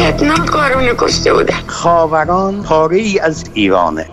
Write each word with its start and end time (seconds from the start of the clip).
وحشتناک 0.00 0.46
کارونه 0.46 0.94
کشته 0.98 1.32
بودن 1.32 1.54
خاوران 1.66 2.62
پاره 2.62 2.96
ای 2.96 3.18
از 3.18 3.44
ایرانه. 3.54 4.04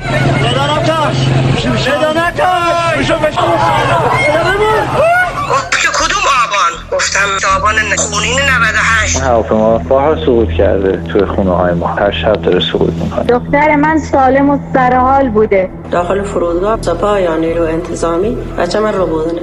که 5.81 5.87
کدوم 5.93 6.23
آبان 6.43 6.71
گفتم 6.91 7.19
آبان 7.57 7.75
خونین 7.97 8.39
98 8.39 9.21
هواپیما 9.21 9.77
بارها 9.77 10.25
سقوط 10.25 10.49
کرده 10.49 11.03
توی 11.11 11.25
خونه 11.25 11.51
های 11.51 11.73
ما 11.73 11.87
هر 11.87 12.11
شب 12.11 12.41
داره 12.41 12.59
سقوط 12.59 12.93
می‌کنه 12.93 13.23
دختر 13.23 13.75
من 13.75 13.99
سالم 13.99 14.49
و 14.49 14.59
سرحال 14.73 15.29
بوده. 15.29 15.69
داخل 15.91 16.23
فرودگاه 16.23 16.81
سپاه 16.81 17.21
یا 17.21 17.35
نیرو 17.35 17.63
انتظامی 17.63 18.37
بچه 18.57 18.79
من 18.79 18.93
رو 18.93 19.05
بودنه. 19.05 19.41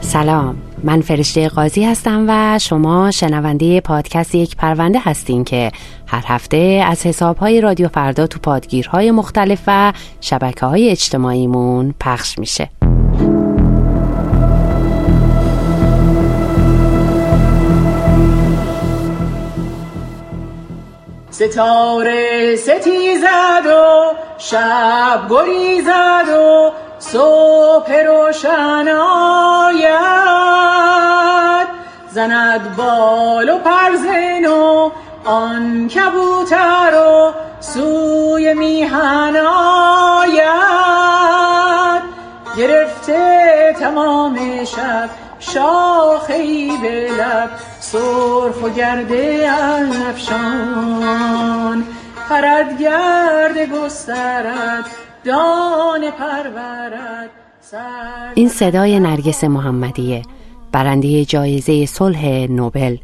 سلام. 0.00 0.65
من 0.84 1.00
فرشته 1.00 1.48
قاضی 1.48 1.84
هستم 1.84 2.24
و 2.28 2.58
شما 2.58 3.10
شنونده 3.10 3.80
پادکست 3.80 4.34
یک 4.34 4.56
پرونده 4.56 4.98
هستین 5.02 5.44
که 5.44 5.72
هر 6.06 6.24
هفته 6.26 6.84
از 6.86 7.06
حسابهای 7.06 7.60
رادیو 7.60 7.88
فردا 7.88 8.26
تو 8.26 8.38
پادگیرهای 8.38 9.10
مختلف 9.10 9.62
و 9.66 9.92
شبکه 10.20 10.66
های 10.66 10.90
اجتماعیمون 10.90 11.94
پخش 12.00 12.38
میشه. 12.38 12.70
ستاره 21.30 22.56
ستیزد 22.56 23.66
و 23.66 24.14
شب 24.38 25.20
گریزد 25.30 26.28
و 26.28 26.70
صبح 27.12 28.02
روشن 28.06 28.88
آید. 29.68 30.06
زند 32.10 32.76
بال 32.76 33.48
و 33.50 33.58
پرزن 33.58 34.46
و 34.46 34.90
آن 35.24 35.88
کبوتر 35.88 36.94
و 36.94 37.32
سوی 37.60 38.54
میهن 38.54 39.36
آید. 40.16 40.46
گرفته 42.56 43.74
تمام 43.80 44.64
شب 44.64 45.10
شاخی 45.38 46.72
به 46.82 47.10
لب 47.10 47.50
سرخ 47.80 48.62
و 48.62 48.68
گرده 48.68 49.50
افشان. 50.10 51.84
پرد 52.28 52.78
گرد 52.78 53.70
گسترد 53.70 55.05
دان 55.26 56.10
پرورد 56.10 57.30
این 58.34 58.48
صدای 58.48 59.00
نرگس 59.00 59.44
محمدیه 59.44 60.22
برنده 60.72 61.24
جایزه 61.24 61.86
صلح 61.86 62.46
نوبل. 62.50 62.96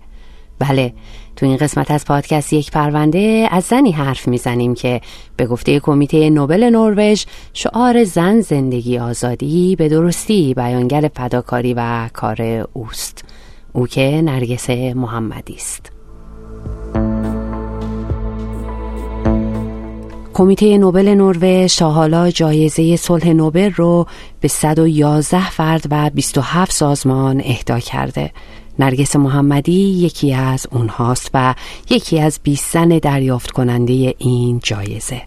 بله 0.59 0.93
تو 1.37 1.47
این 1.47 1.57
قسمت 1.57 1.91
از 1.91 2.05
پادکست 2.05 2.53
یک 2.53 2.71
پرونده 2.71 3.49
از 3.51 3.65
زنی 3.65 3.93
حرف 3.93 4.29
می‌زنیم 4.29 4.75
که 4.75 5.01
به 5.37 5.47
گفته 5.47 5.81
کمیته 5.81 6.31
نوبل 6.31 6.65
نروژ 6.65 7.25
شعار 7.53 8.05
زن 8.05 8.41
زندگی 8.41 8.99
آزادی 8.99 9.77
به 9.77 9.89
درستی 9.89 10.55
بیانگر 10.55 11.11
فداکاری 11.15 11.75
و 11.75 12.09
کار 12.13 12.67
اوست. 12.73 13.25
او 13.73 13.87
که 13.87 14.23
نرگس 14.25 14.71
محمدی 14.71 15.55
است. 15.55 15.93
کمیته 20.35 20.79
نوبل 20.79 21.09
نروژ 21.09 21.77
تا 21.77 21.91
حالا 21.91 22.31
جایزه 22.31 22.97
صلح 22.97 23.29
نوبل 23.29 23.71
رو 23.71 24.07
به 24.41 24.49
111 24.49 25.51
فرد 25.51 25.87
و 25.91 26.11
27 26.11 26.73
سازمان 26.73 27.43
اهدا 27.45 27.79
کرده. 27.79 28.31
نرگس 28.79 29.17
محمدی 29.17 29.73
یکی 29.73 30.35
از 30.35 30.67
اونهاست 30.71 31.31
و 31.35 31.55
یکی 31.91 32.21
از 32.21 32.41
20 32.43 32.73
زن 32.73 32.89
دریافت 32.89 33.51
کننده 33.51 34.15
این 34.19 34.61
جایزه. 34.65 35.23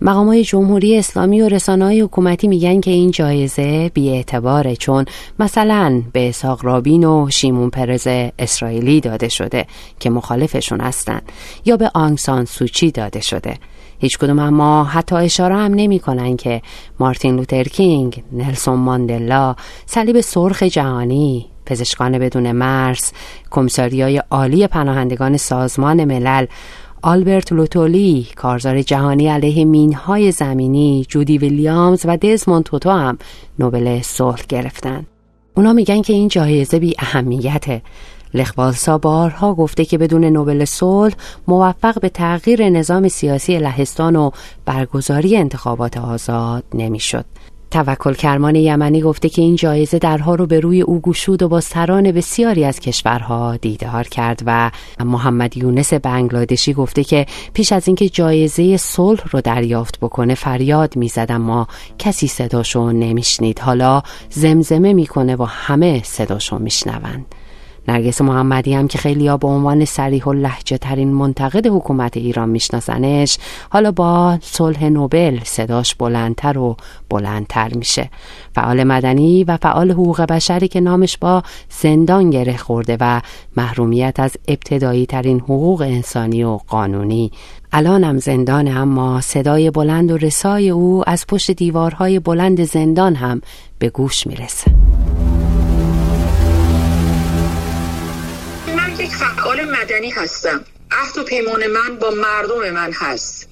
مقامای 0.00 0.44
جمهوری 0.44 0.98
اسلامی 0.98 1.40
و 1.40 1.48
رسانه 1.48 1.84
های 1.84 2.00
حکومتی 2.00 2.48
میگن 2.48 2.80
که 2.80 2.90
این 2.90 3.10
جایزه 3.10 3.90
بیاعتباره 3.94 4.76
چون 4.76 5.04
مثلا 5.38 6.02
به 6.12 6.28
اساق 6.28 6.64
رابین 6.64 7.04
و 7.04 7.30
شیمون 7.30 7.70
پرز 7.70 8.06
اسرائیلی 8.38 9.00
داده 9.00 9.28
شده 9.28 9.66
که 10.00 10.10
مخالفشون 10.10 10.80
هستن 10.80 11.20
یا 11.64 11.76
به 11.76 11.90
آنگسان 11.94 12.44
سوچی 12.44 12.90
داده 12.90 13.20
شده. 13.20 13.58
هیچ 14.02 14.18
کدوم 14.18 14.38
اما 14.38 14.84
حتی 14.84 15.16
اشاره 15.16 15.56
هم 15.56 15.74
نمی 15.74 15.98
کنن 15.98 16.36
که 16.36 16.62
مارتین 16.98 17.36
لوتر 17.36 17.64
کینگ، 17.64 18.22
نلسون 18.32 18.78
ماندلا، 18.78 19.54
صلیب 19.86 20.20
سرخ 20.20 20.62
جهانی، 20.62 21.46
پزشکان 21.66 22.18
بدون 22.18 22.52
مرز، 22.52 23.12
کمیساریای 23.50 24.22
عالی 24.30 24.66
پناهندگان 24.66 25.36
سازمان 25.36 26.04
ملل، 26.04 26.46
آلبرت 27.02 27.52
لوتولی، 27.52 28.26
کارزار 28.36 28.82
جهانی 28.82 29.28
علیه 29.28 29.64
مینهای 29.64 30.32
زمینی، 30.32 31.06
جودی 31.08 31.38
ویلیامز 31.38 32.02
و 32.04 32.16
دزموند 32.16 32.64
توتو 32.64 32.90
هم 32.90 33.18
نوبل 33.58 34.00
صلح 34.02 34.42
گرفتن. 34.48 35.06
اونا 35.56 35.72
میگن 35.72 36.02
که 36.02 36.12
این 36.12 36.28
جایزه 36.28 36.78
بی 36.78 36.94
اهمیته 36.98 37.82
لخوالسا 38.34 38.98
بارها 38.98 39.54
گفته 39.54 39.84
که 39.84 39.98
بدون 39.98 40.24
نوبل 40.24 40.64
صلح 40.64 41.14
موفق 41.48 42.00
به 42.00 42.08
تغییر 42.08 42.68
نظام 42.68 43.08
سیاسی 43.08 43.58
لهستان 43.58 44.16
و 44.16 44.30
برگزاری 44.64 45.36
انتخابات 45.36 45.96
آزاد 45.96 46.64
نمی‌شد. 46.74 47.24
توکل 47.70 48.14
کرمان 48.14 48.54
یمنی 48.54 49.00
گفته 49.00 49.28
که 49.28 49.42
این 49.42 49.56
جایزه 49.56 49.98
درها 49.98 50.34
رو 50.34 50.46
به 50.46 50.60
روی 50.60 50.80
او 50.80 51.00
گشود 51.00 51.42
و 51.42 51.48
با 51.48 51.60
سران 51.60 52.12
بسیاری 52.12 52.64
از 52.64 52.80
کشورها 52.80 53.56
دیدار 53.56 54.04
کرد 54.04 54.42
و 54.46 54.70
محمد 55.00 55.56
یونس 55.56 55.94
بنگلادشی 55.94 56.72
گفته 56.72 57.04
که 57.04 57.26
پیش 57.54 57.72
از 57.72 57.88
اینکه 57.88 58.08
جایزه 58.08 58.76
صلح 58.76 59.22
رو 59.30 59.40
دریافت 59.40 60.00
بکنه 60.00 60.34
فریاد 60.34 60.96
می‌زد 60.96 61.26
اما 61.30 61.68
کسی 61.98 62.26
صداشو 62.26 62.92
نمیشنید 62.92 63.58
حالا 63.58 64.02
زمزمه 64.30 64.92
می‌کنه 64.92 65.36
و 65.36 65.44
همه 65.44 66.02
صداشو 66.04 66.58
میشنوند 66.58 67.26
نرگس 67.88 68.20
محمدی 68.20 68.74
هم 68.74 68.88
که 68.88 68.98
خیلی 68.98 69.28
ها 69.28 69.36
به 69.36 69.48
عنوان 69.48 69.84
سریح 69.84 70.24
و 70.24 70.32
لحجه 70.32 70.78
ترین 70.78 71.12
منتقد 71.12 71.66
حکومت 71.66 72.16
ایران 72.16 72.48
میشناسنش 72.48 73.38
حالا 73.70 73.92
با 73.92 74.38
صلح 74.42 74.84
نوبل 74.84 75.38
صداش 75.44 75.94
بلندتر 75.94 76.58
و 76.58 76.76
بلندتر 77.10 77.74
میشه. 77.74 78.10
فعال 78.54 78.84
مدنی 78.84 79.44
و 79.44 79.56
فعال 79.56 79.90
حقوق 79.90 80.20
بشری 80.22 80.68
که 80.68 80.80
نامش 80.80 81.18
با 81.18 81.42
زندان 81.80 82.30
گره 82.30 82.56
خورده 82.56 82.96
و 83.00 83.20
محرومیت 83.56 84.20
از 84.20 84.36
ابتدایی 84.48 85.06
ترین 85.06 85.40
حقوق 85.40 85.80
انسانی 85.80 86.44
و 86.44 86.58
قانونی. 86.68 87.32
الان 87.72 88.04
هم 88.04 88.18
زندان 88.18 88.68
اما 88.68 89.20
صدای 89.20 89.70
بلند 89.70 90.10
و 90.10 90.16
رسای 90.16 90.70
او 90.70 91.02
از 91.06 91.26
پشت 91.26 91.50
دیوارهای 91.50 92.18
بلند 92.18 92.64
زندان 92.64 93.14
هم 93.14 93.40
به 93.78 93.88
گوش 93.88 94.26
می‌رسه. 94.26 94.70
مدنی 99.80 100.10
هستم. 100.10 100.64
عهد 100.90 101.18
و 101.18 101.24
پیمان 101.24 101.66
من 101.66 101.96
با 101.96 102.10
مردم 102.10 102.70
من 102.70 102.92
هست. 102.92 103.48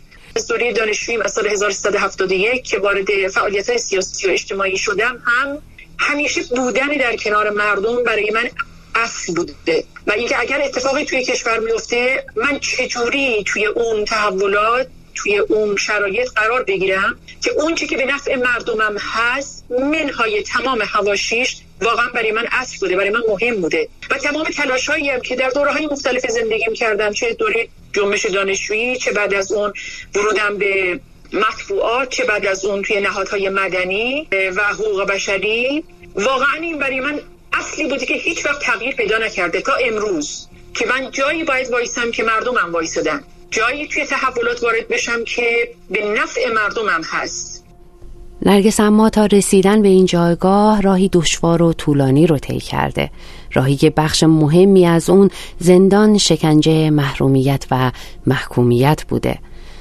دوره 0.49 0.73
دانشجویی 0.73 1.23
از 1.23 1.33
سال 1.33 1.47
1371 1.47 2.65
که 2.65 2.79
وارد 2.79 3.29
فعالیت 3.29 3.69
های 3.69 3.79
سیاسی 3.79 4.29
و 4.29 4.31
اجتماعی 4.31 4.79
شدم 4.79 5.23
هم 5.27 5.59
همیشه 5.99 6.43
بودن 6.43 6.87
در 6.87 7.17
کنار 7.17 7.51
مردم 7.51 8.03
برای 8.03 8.31
من 8.31 8.51
اصل 8.95 9.35
بوده. 9.35 9.85
و 10.07 10.13
اینکه 10.13 10.41
اگر 10.41 10.63
اتفاقی 10.63 11.05
توی 11.05 11.25
کشور 11.25 11.59
میفته 11.59 12.27
من 12.37 12.59
چجوری 12.59 13.45
توی 13.47 13.67
اون 13.67 14.05
تحولات 14.05 14.89
توی 15.15 15.39
اون 15.39 15.77
شرایط 15.77 16.31
قرار 16.37 16.63
بگیرم 16.63 17.19
که 17.43 17.51
اون 17.51 17.75
که 17.75 17.97
به 17.97 18.07
نفع 18.07 18.37
مردمم 18.37 18.97
هست 18.99 19.65
منهای 19.71 20.43
تمام 20.43 20.83
هواشیش 20.83 21.57
واقعا 21.81 22.09
برای 22.09 22.33
من 22.33 22.47
اصل 22.53 22.79
بوده 22.81 22.97
برای 22.97 23.11
من 23.11 23.23
مهم 23.29 23.61
بوده. 23.61 23.89
تمام 24.19 24.45
تلاش 24.45 24.91
هم 24.91 25.21
که 25.21 25.37
در 25.37 25.49
دوره 25.51 25.73
های 25.73 25.87
مختلف 25.87 26.27
زندگیم 26.27 26.75
کردم 26.75 27.13
چه 27.13 27.35
دوره 27.35 27.69
جنبش 27.93 28.27
دانشجویی 28.27 28.97
چه 28.97 29.13
بعد 29.13 29.35
از 29.35 29.53
اون 29.53 29.73
ورودم 30.15 30.59
به 30.59 31.01
مطبوعات 31.33 32.09
چه 32.09 32.25
بعد 32.25 32.47
از 32.47 32.65
اون 32.65 32.83
توی 32.83 33.01
نهادهای 33.01 33.49
مدنی 33.49 34.29
و 34.57 34.63
حقوق 34.63 35.07
بشری 35.07 35.85
واقعا 36.15 36.55
این 36.55 36.79
برای 36.79 37.01
من 37.01 37.21
اصلی 37.53 37.89
بوده 37.89 38.07
که 38.07 38.15
هیچ 38.15 38.47
وقت 38.47 38.63
تغییر 38.63 38.95
پیدا 38.95 39.19
نکرده. 39.19 39.61
تا 39.61 39.75
امروز 39.75 40.49
که 40.75 40.87
من 40.87 41.11
جایی 41.11 41.45
باید 41.45 41.71
وایسم 41.71 42.11
که 42.11 42.23
مردمم 42.23 42.73
وایسادن 42.73 43.25
جایی 43.51 43.89
توی 43.89 44.07
تحولات 44.07 44.63
وارد 44.63 44.89
بشم 44.89 45.25
که 45.25 45.71
به 45.91 46.05
نفع 46.05 46.49
مردمم 46.53 47.03
هست. 47.05 47.58
نرگس 48.47 48.81
اما 48.81 49.11
تا 49.11 49.27
رسیدن 49.27 49.83
به 49.83 49.89
این 49.89 50.07
جایگاه 50.07 50.81
راهی 50.81 51.09
دشوار 51.13 51.63
و 51.63 51.73
طولانی 51.73 52.27
رو 52.27 52.39
طی 52.39 52.59
کرده. 52.59 53.11
راهی 53.53 53.77
که 53.77 53.91
بخش 53.91 54.23
مهمی 54.23 54.87
از 54.87 55.11
اون 55.11 55.31
زندان 55.59 56.19
شکنجه 56.19 56.91
محرومیت 56.91 57.65
و 57.71 57.93
محکومیت 58.27 59.05
بوده. 59.09 59.39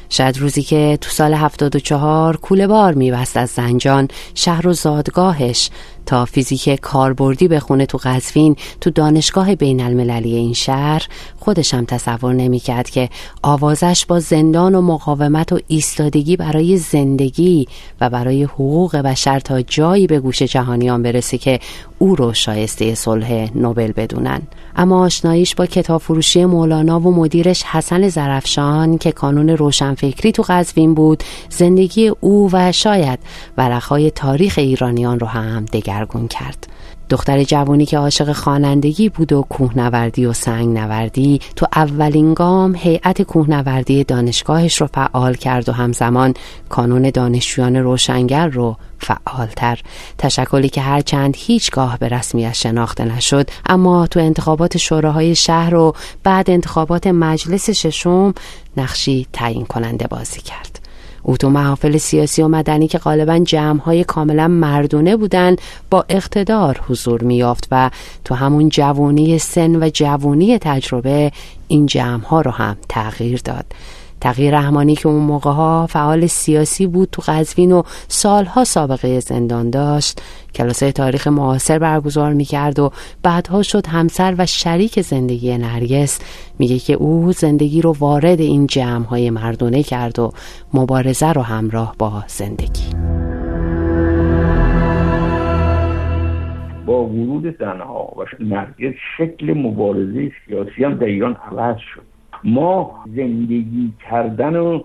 شاید 0.09 0.37
روزی 0.37 0.61
که 0.61 0.97
تو 1.01 1.09
سال 1.09 1.33
74 1.33 2.37
کوله 2.37 2.67
بار 2.67 2.93
میبست 2.93 3.37
از 3.37 3.49
زنجان 3.49 4.07
شهر 4.35 4.67
و 4.67 4.73
زادگاهش 4.73 5.69
تا 6.07 6.25
فیزیک 6.25 6.69
کاربردی 6.69 7.47
بخونه 7.47 7.85
تو 7.85 7.97
قزوین 8.03 8.55
تو 8.81 8.89
دانشگاه 8.89 9.55
بین 9.55 9.81
المللی 9.81 10.35
این 10.35 10.53
شهر 10.53 11.07
خودش 11.39 11.73
هم 11.73 11.85
تصور 11.85 12.33
نمی‌کرد 12.33 12.89
که 12.89 13.09
آوازش 13.43 14.05
با 14.05 14.19
زندان 14.19 14.75
و 14.75 14.81
مقاومت 14.81 15.53
و 15.53 15.59
ایستادگی 15.67 16.37
برای 16.37 16.77
زندگی 16.77 17.67
و 18.01 18.09
برای 18.09 18.43
حقوق 18.43 18.95
بشر 18.95 19.39
تا 19.39 19.61
جایی 19.61 20.07
به 20.07 20.19
گوش 20.19 20.41
جهانیان 20.41 21.03
برسه 21.03 21.37
که 21.37 21.59
او 21.99 22.15
رو 22.15 22.33
شایسته 22.33 22.95
صلح 22.95 23.49
نوبل 23.55 23.91
بدونن. 23.91 24.41
اما 24.75 25.01
آشناییش 25.01 25.55
با 25.55 25.65
کتاب 25.65 26.01
فروشی 26.01 26.45
مولانا 26.45 26.99
و 26.99 27.15
مدیرش 27.15 27.63
حسن 27.63 28.09
زرفشان 28.09 28.97
که 28.97 29.11
کانون 29.11 29.49
روشنفکری 29.49 30.31
تو 30.31 30.43
قزوین 30.47 30.93
بود 30.93 31.23
زندگی 31.49 32.07
او 32.07 32.49
و 32.53 32.71
شاید 32.71 33.19
ورقهای 33.57 34.11
تاریخ 34.11 34.55
ایرانیان 34.57 35.19
رو 35.19 35.27
هم 35.27 35.65
دگرگون 35.97 36.27
کرد. 36.27 36.67
دختر 37.09 37.43
جوانی 37.43 37.85
که 37.85 37.97
عاشق 37.97 38.31
خوانندگی 38.31 39.09
بود 39.09 39.33
و 39.33 39.45
کوهنوردی 39.49 40.25
و 40.25 40.33
سنگ 40.33 40.77
نوردی 40.77 41.41
تو 41.55 41.65
اولین 41.75 42.33
گام 42.33 42.75
هیئت 42.75 43.21
کوهنوردی 43.21 44.03
دانشگاهش 44.03 44.81
رو 44.81 44.87
فعال 44.87 45.33
کرد 45.33 45.69
و 45.69 45.71
همزمان 45.71 46.33
کانون 46.69 47.09
دانشجویان 47.09 47.75
روشنگر 47.75 48.47
رو 48.47 48.77
فعالتر. 48.99 49.79
تشکلی 50.17 50.69
که 50.69 50.81
هرچند 50.81 51.35
هیچگاه 51.37 51.97
به 51.97 52.07
رسمیت 52.07 52.53
شناخته 52.53 53.05
نشد 53.05 53.49
اما 53.65 54.07
تو 54.07 54.19
انتخابات 54.19 54.77
شوراهای 54.77 55.35
شهر 55.35 55.75
و 55.75 55.95
بعد 56.23 56.49
انتخابات 56.49 57.07
مجلس 57.07 57.69
ششم 57.69 58.33
نقشی 58.77 59.27
تعیین 59.33 59.65
کننده 59.65 60.07
بازی 60.07 60.41
کرد. 60.41 60.86
او 61.27 61.37
تو 61.37 61.49
محافل 61.49 61.97
سیاسی 61.97 62.41
و 62.41 62.47
مدنی 62.47 62.87
که 62.87 62.97
غالبا 62.97 63.39
جمعهای 63.39 64.03
کاملا 64.03 64.47
مردونه 64.47 65.15
بودند 65.15 65.61
با 65.89 66.05
اقتدار 66.09 66.81
حضور 66.89 67.23
میافت 67.23 67.67
و 67.71 67.89
تو 68.25 68.35
همون 68.35 68.69
جوانی 68.69 69.39
سن 69.39 69.75
و 69.75 69.89
جوانی 69.93 70.57
تجربه 70.57 71.31
این 71.67 71.85
جمعها 71.85 72.41
رو 72.41 72.51
هم 72.51 72.77
تغییر 72.89 73.41
داد. 73.43 73.65
تغییر 74.21 74.57
رحمانی 74.57 74.95
که 74.95 75.07
اون 75.07 75.23
موقع 75.23 75.51
ها 75.51 75.87
فعال 75.87 76.25
سیاسی 76.25 76.87
بود 76.87 77.09
تو 77.11 77.21
قزوین 77.27 77.71
و 77.71 77.83
سالها 78.07 78.63
سابقه 78.63 79.19
زندان 79.19 79.69
داشت. 79.69 80.21
کلاسای 80.55 80.91
تاریخ 80.91 81.27
معاصر 81.27 81.79
برگزار 81.79 82.33
می‌کرد 82.33 82.79
و 82.79 82.91
بعدها 83.23 83.63
شد 83.63 83.87
همسر 83.87 84.35
و 84.37 84.45
شریک 84.45 85.01
زندگی 85.01 85.57
نرگس. 85.57 86.19
میگه 86.59 86.79
که 86.79 86.93
او 86.93 87.31
زندگی 87.31 87.81
رو 87.81 87.95
وارد 87.99 88.41
این 88.41 88.67
جمع 88.67 89.05
های 89.05 89.29
مردونه 89.29 89.83
کرد 89.83 90.19
و 90.19 90.31
مبارزه 90.73 91.31
رو 91.31 91.41
همراه 91.41 91.95
با 91.99 92.23
زندگی. 92.27 92.83
با 96.85 97.05
ورود 97.05 97.57
زنها 97.59 98.13
و 98.17 98.25
نرگس 98.39 98.95
شکل 99.17 99.53
مبارزه 99.53 100.31
سیاسی 100.45 100.83
هم 100.83 100.93
در 100.93 101.05
ایران 101.05 101.37
عوض 101.51 101.77
شد. 101.95 102.16
ما 102.43 102.95
زندگی 103.15 103.93
کردن 104.09 104.55
و 104.55 104.79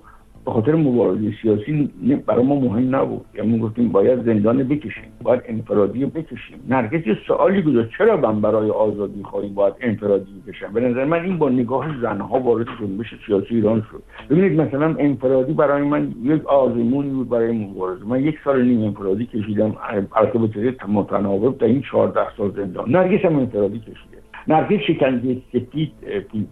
به 0.44 0.50
خاطر 0.50 0.74
مبارزه 0.74 1.32
سیاسی 1.42 1.90
برای 2.26 2.44
ما 2.44 2.60
مهم 2.60 2.96
نبود. 2.96 3.24
یعنی 3.34 3.58
گفتیم 3.58 3.88
باید 3.88 4.24
زندان 4.24 4.62
بکشیم 4.62 5.04
باید 5.22 5.42
انفرادی 5.46 6.06
بکشیم. 6.06 6.58
نرگس 6.68 7.06
یه 7.06 7.18
سوالی 7.26 7.62
گذاشت 7.62 7.90
چرا 7.98 8.16
من 8.16 8.40
برای 8.40 8.70
آزادی 8.70 9.22
خواهیم 9.22 9.54
باید 9.54 9.74
انفرادی 9.80 10.42
بکشم؟ 10.46 10.72
به 10.72 10.80
نظر 10.80 11.04
من 11.04 11.24
این 11.24 11.38
با 11.38 11.48
نگاه 11.48 12.00
زنها 12.02 12.40
وارد 12.40 12.66
جنبش 12.80 13.06
سیاسی 13.26 13.54
ایران 13.54 13.86
شد. 13.90 14.02
ببینید 14.30 14.60
مثلا 14.60 14.94
انفرادی 14.98 15.52
برای 15.52 15.82
من 15.82 16.14
یک 16.22 16.46
آزمونی 16.46 17.10
بود 17.10 17.28
برای 17.28 17.52
مبارزه. 17.52 18.04
من 18.04 18.20
یک 18.20 18.38
سال 18.44 18.64
نیم 18.64 18.84
انفرادی 18.84 19.26
کشیدم 19.26 19.76
البته 20.12 20.38
به 20.38 20.48
طریق 20.48 20.86
متناوب 20.88 21.58
در 21.58 21.66
این 21.66 21.82
14 21.82 22.20
سال 22.36 22.52
زندان. 22.56 22.90
نرگس 22.90 23.24
هم 23.24 23.38
انفرادی 23.38 23.78
کشیده 23.78 24.11
نرگس 24.48 24.80
شکنجه 24.80 25.36
سفید 25.52 25.92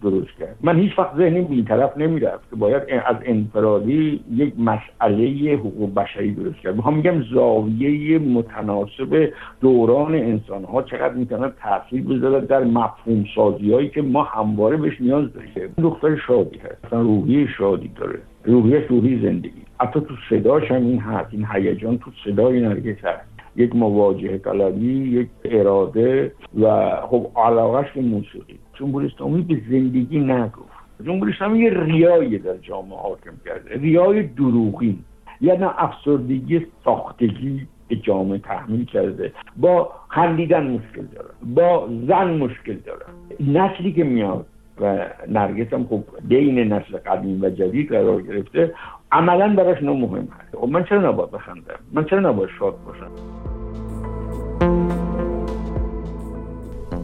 درست 0.01 0.37
کرد. 0.39 0.55
من 0.61 0.79
هیچ 0.79 0.99
وقت 0.99 1.17
ذهنم 1.17 1.47
این 1.49 1.65
طرف 1.65 1.97
نمی‌رفت 1.97 2.49
که 2.49 2.55
باید 2.55 2.83
از 3.05 3.15
انفرادی 3.25 4.23
یک 4.33 4.53
مسئله 4.59 5.53
حقوق 5.53 5.93
بشری 5.93 6.31
درست 6.31 6.59
کرد. 6.59 6.75
می‌خوام 6.75 6.95
میگم 6.95 7.23
زاویه 7.33 8.19
متناسب 8.19 9.29
دوران 9.61 10.15
انسان 10.15 10.63
ها 10.63 10.81
چقدر 10.81 11.13
می‌تونه 11.13 11.51
تاثیر 11.63 12.03
بذاره 12.03 12.45
در 12.45 12.63
مفهوم 12.63 13.25
سازی 13.35 13.73
هایی 13.73 13.89
که 13.89 14.01
ما 14.01 14.23
همواره 14.23 14.77
بهش 14.77 15.01
نیاز 15.01 15.33
داریم. 15.33 15.73
دختر 15.81 16.15
شادی 16.15 16.57
هست. 16.57 16.85
اصلا 16.85 17.01
روحی 17.01 17.47
شادی 17.57 17.91
داره. 17.95 18.19
روحی 18.45 18.77
روحی 18.77 19.21
زندگی. 19.21 19.61
حتی 19.79 19.99
تو 19.99 20.13
صداش 20.29 20.71
هم 20.71 20.85
این 20.85 20.99
هست. 20.99 21.33
این 21.33 21.45
هیجان 21.53 21.97
تو 21.97 22.11
صدای 22.25 22.61
نرگس 22.61 23.05
هست. 23.05 23.30
یک 23.55 23.75
مواجهه 23.75 24.37
طلبی 24.37 25.19
یک 25.19 25.27
اراده 25.45 26.31
و 26.61 26.95
خب 27.01 27.31
علاقهش 27.35 27.91
به 27.91 28.01
موسیقی. 28.01 28.59
جمهوری 28.73 29.07
اسلامی 29.07 29.41
به 29.41 29.61
زندگی 29.69 30.19
نگفت. 30.19 30.71
جمهوری 31.05 31.31
اسلامی 31.31 31.59
یه 31.59 31.69
ریایی 31.69 32.37
در 32.37 32.57
جامعه 32.57 32.97
حاکم 32.97 33.33
کرده 33.45 33.77
ریای 33.77 34.23
دروغین 34.23 34.99
یعنی 35.41 35.63
افسردگی 35.63 36.67
ساختگی 36.85 37.67
به 37.87 37.95
جامعه 37.95 38.37
تحمیل 38.37 38.85
کرده 38.85 39.33
با 39.57 39.89
خندیدن 40.07 40.67
مشکل 40.67 41.05
داره 41.15 41.29
با 41.55 41.89
زن 42.07 42.37
مشکل 42.37 42.75
داره. 42.75 43.05
نسلی 43.39 43.93
که 43.93 44.03
میاد 44.03 44.45
و 44.81 45.05
نرگس 45.27 45.73
هم 45.73 45.87
خب 45.89 46.03
بین 46.27 46.59
نسل 46.59 46.97
قدیم 46.97 47.41
و 47.41 47.49
جدید 47.49 47.89
قرار 47.89 48.21
گرفته. 48.21 48.73
عملا 49.11 49.55
براش 49.55 49.83
نو 49.83 49.93
مهم 49.93 50.27
هست. 50.39 50.55
خب 50.55 50.67
من 50.67 50.83
چرا 50.83 51.11
نباید 51.11 51.31
بخندم؟ 51.31 51.79
من 51.93 52.05
چرا 52.05 52.19
نباید 52.19 52.49
شاد 52.59 52.75
باشم؟ 52.85 53.11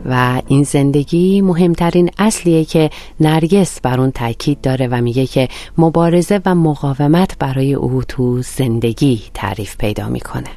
و 0.09 0.41
این 0.47 0.63
زندگی 0.63 1.41
مهمترین 1.41 2.09
اصلیه 2.19 2.65
که 2.65 2.89
نرگس 3.19 3.81
بر 3.81 3.99
اون 3.99 4.11
تاکید 4.11 4.61
داره 4.61 4.87
و 4.87 5.01
میگه 5.01 5.25
که 5.25 5.47
مبارزه 5.77 6.41
و 6.45 6.55
مقاومت 6.55 7.37
برای 7.39 7.73
او 7.73 8.03
تو 8.03 8.41
زندگی 8.41 9.21
تعریف 9.33 9.77
پیدا 9.77 10.09
می‌کنه. 10.09 10.49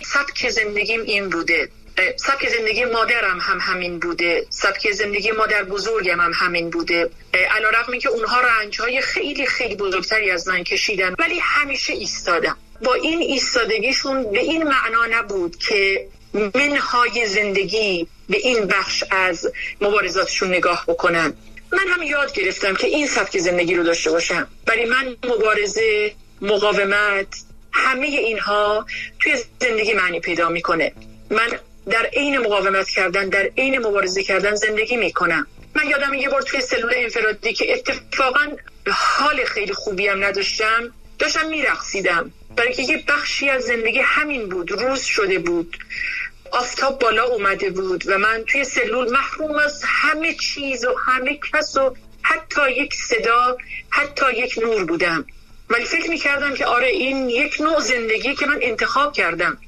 سبک 0.00 0.50
زندگیم 0.50 1.00
این 1.06 1.24
بوده. 1.24 1.68
سبک 2.16 2.48
زندگی 2.48 2.84
مادرم 2.84 3.38
هم 3.40 3.58
همین 3.60 3.98
بوده. 3.98 4.46
سبک 4.50 4.90
زندگی 4.90 5.30
مادر 5.30 5.62
بزرگم 5.62 6.20
هم 6.20 6.32
همین 6.34 6.70
بوده. 6.70 7.10
علا 7.50 7.70
رقم 7.70 7.98
که 7.98 8.08
اونها 8.08 8.40
رنج 8.40 8.80
های 8.80 9.00
خیلی 9.00 9.46
خیلی 9.46 9.74
بزرگتری 9.74 10.30
از 10.30 10.48
من 10.48 10.64
کشیدن. 10.64 11.14
ولی 11.18 11.38
همیشه 11.38 11.92
ایستادم. 11.92 12.56
با 12.84 12.94
این 12.94 13.20
ایستادگیشون 13.20 14.32
به 14.32 14.40
این 14.40 14.62
معنا 14.62 15.06
نبود 15.10 15.56
که 15.56 16.08
منهای 16.54 17.26
زندگی 17.26 18.06
به 18.28 18.36
این 18.36 18.64
بخش 18.64 19.04
از 19.10 19.52
مبارزاتشون 19.80 20.48
نگاه 20.48 20.84
بکنم 20.88 21.34
من 21.72 21.88
هم 21.88 22.02
یاد 22.02 22.32
گرفتم 22.32 22.74
که 22.74 22.86
این 22.86 23.06
سبک 23.06 23.38
زندگی 23.38 23.74
رو 23.74 23.82
داشته 23.82 24.10
باشم. 24.10 24.48
برای 24.66 24.84
من 24.84 25.16
مبارزه 25.24 26.12
مقاومت 26.40 27.44
همه 27.72 28.06
اینها 28.06 28.86
توی 29.20 29.36
زندگی 29.60 29.92
معنی 29.92 30.20
پیدا 30.20 30.48
می‌کنه. 30.48 30.92
من 31.30 31.58
در 31.90 32.06
عین 32.06 32.38
مقاومت 32.38 32.88
کردن 32.88 33.28
در 33.28 33.50
عین 33.58 33.78
مبارزه 33.78 34.22
کردن 34.22 34.54
زندگی 34.54 34.96
می‌کنم. 34.96 35.46
من 35.74 35.86
یادم 35.86 36.14
یه 36.14 36.28
بار 36.28 36.42
توی 36.42 36.60
سلول 36.60 36.92
انفرادی 36.96 37.52
که 37.52 37.72
اتفاقا 37.72 38.56
حال 38.90 39.44
خیلی 39.44 39.72
خوبی 39.72 40.08
هم 40.08 40.24
نداشتم 40.24 40.92
داشتم 41.18 41.46
میرقصیدم. 41.46 42.32
برای 42.56 42.72
که 42.72 42.82
یه 42.82 43.04
بخشی 43.08 43.50
از 43.50 43.62
زندگی 43.62 43.98
همین 43.98 44.48
بود 44.48 44.70
روز 44.72 45.02
شده 45.02 45.38
بود 45.38 45.76
آفتاب 46.50 46.98
بالا 46.98 47.24
اومده 47.24 47.70
بود 47.70 48.04
و 48.08 48.18
من 48.18 48.44
توی 48.46 48.64
سلول 48.64 49.10
محروم 49.12 49.56
از 49.56 49.82
همه 49.86 50.34
چیز 50.34 50.84
و 50.84 50.94
همه 51.06 51.40
کس 51.52 51.76
و 51.76 51.96
حتی 52.22 52.72
یک 52.72 52.94
صدا 52.94 53.56
حتی 53.90 54.32
یک 54.36 54.58
نور 54.62 54.84
بودم. 54.84 55.24
ولی 55.70 55.84
فکر 55.84 56.10
می‌کردم 56.10 56.54
که 56.54 56.66
آره 56.66 56.88
این 56.88 57.30
یک 57.30 57.60
نوع 57.60 57.80
زندگی 57.80 58.34
که 58.34 58.46
من 58.46 58.58
انتخاب 58.62 59.12
کردم. 59.12 59.58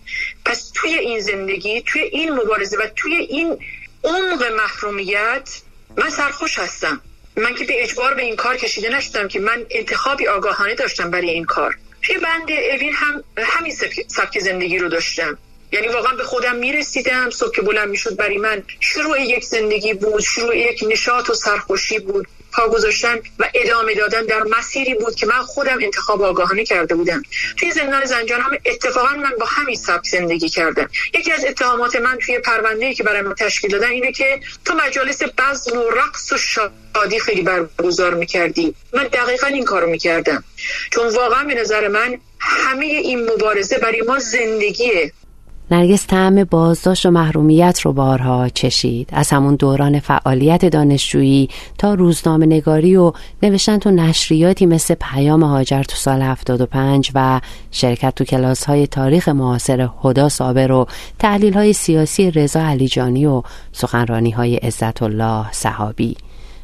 پس 0.44 0.70
توی 0.74 0.94
این 0.98 1.20
زندگی 1.20 1.82
توی 1.82 2.02
این 2.02 2.32
مبارزه 2.32 2.76
و 2.76 2.86
توی 2.96 3.14
این 3.14 3.58
عمق 4.04 4.44
محرومیت 4.44 5.48
من 5.96 6.10
سرخوش 6.10 6.58
هستم. 6.58 7.00
من 7.36 7.54
که 7.54 7.64
به 7.64 7.82
اجبار 7.82 8.14
به 8.14 8.22
این 8.22 8.36
کار 8.36 8.56
کشیده 8.56 8.88
نشدم 8.88 9.28
که 9.28 9.40
من 9.40 9.66
انتخابی 9.70 10.26
آگاهانه 10.26 10.74
داشتم 10.74 11.10
برای 11.10 11.30
این 11.30 11.44
کار. 11.44 11.76
توی 12.02 12.18
بند 12.18 12.50
اوین 12.50 12.92
هم 12.92 13.24
همین 13.38 13.74
سبک 14.08 14.38
زندگی 14.38 14.78
رو 14.78 14.88
داشتم. 14.88 15.38
یعنی 15.72 15.88
واقعا 15.88 16.16
به 16.16 16.22
خودم 16.22 16.56
می‌رسیدم 16.56 17.30
صبح 17.30 17.54
که 17.54 17.62
بلند 17.62 17.88
می‌شد 17.88 18.16
برای 18.16 18.38
من 18.38 18.62
شروع 18.80 19.20
یک 19.20 19.44
زندگی 19.44 19.94
بود 19.94 20.22
شروع 20.22 20.58
یک 20.58 20.84
نشاط 20.88 21.30
و 21.30 21.34
سرخوشی 21.34 21.98
بود. 21.98 22.26
پا 22.58 22.68
گذاشتن 22.68 23.18
و 23.38 23.50
ادامه 23.54 23.94
دادن 23.94 24.26
در 24.26 24.42
مسیری 24.42 24.94
بود 24.94 25.14
که 25.14 25.26
من 25.26 25.42
خودم 25.42 25.78
انتخاب 25.82 26.22
آگاهانه 26.22 26.64
کرده 26.64 26.94
بودم. 26.94 27.22
توی 27.56 27.70
زندان 27.70 28.04
زنجان 28.04 28.40
هم 28.40 28.50
اتفاقا 28.64 29.14
من 29.14 29.32
با 29.40 29.46
همین 29.46 29.76
سبک 29.76 30.06
زندگی 30.06 30.48
کردم. 30.48 30.90
یکی 31.14 31.32
از 31.32 31.44
اتهامات 31.44 31.96
من 31.96 32.18
توی 32.18 32.38
پرونده 32.38 32.94
که 32.94 33.02
برای 33.02 33.22
من 33.22 33.34
تشکیل 33.34 33.70
دادن 33.70 33.88
اینه 33.88 34.12
که 34.12 34.40
تو 34.64 34.74
مجالس 34.74 35.22
بزم 35.22 35.78
و 35.78 35.90
رقص 35.90 36.32
و 36.32 36.36
شادی 36.36 37.20
خیلی 37.20 37.42
برگزار 37.42 38.14
می‌کردی. 38.14 38.74
من 38.92 39.04
دقیقا 39.04 39.46
این 39.46 39.64
کارو 39.64 39.86
می‌کردم. 39.86 40.44
چون 40.90 41.08
واقعا 41.08 41.44
به 41.44 41.54
نظر 41.54 41.88
من 41.88 42.18
همه 42.40 42.86
این 42.86 43.30
مبارزه 43.30 43.78
برای 43.78 44.00
ما 44.00 44.18
زندگیه. 44.18 45.12
نرگس 45.70 46.06
طعم 46.06 46.44
بازداشت 46.44 47.06
و 47.06 47.10
محرومیت 47.10 47.80
رو 47.80 47.92
بارها 47.92 48.48
چشید. 48.48 49.08
از 49.12 49.30
همون 49.30 49.54
دوران 49.54 50.00
فعالیت 50.00 50.64
دانشجویی 50.64 51.48
تا 51.78 51.94
روزنامه 51.94 52.46
نگاری 52.46 52.96
و 52.96 53.12
نوشتن 53.42 53.78
تو 53.78 53.90
نشریاتی 53.90 54.66
مثل 54.66 54.94
پیام 55.00 55.42
هاجر 55.42 55.82
تو 55.82 55.96
سال 55.96 56.22
75 56.22 57.10
و 57.14 57.40
شرکت 57.70 58.14
تو 58.14 58.24
کلاس 58.24 58.64
های 58.64 58.86
تاریخ 58.86 59.28
معاصر 59.28 59.88
هدا 60.04 60.28
صابر 60.28 60.72
و 60.72 60.86
تحلیل 61.18 61.54
های 61.54 61.72
سیاسی 61.72 62.30
رضا 62.30 62.60
علیجانی 62.60 63.26
و 63.26 63.42
سخنرانی 63.72 64.30
های 64.30 64.56
عزت 64.56 65.02
الله 65.02 65.52
صحابی. 65.52 66.16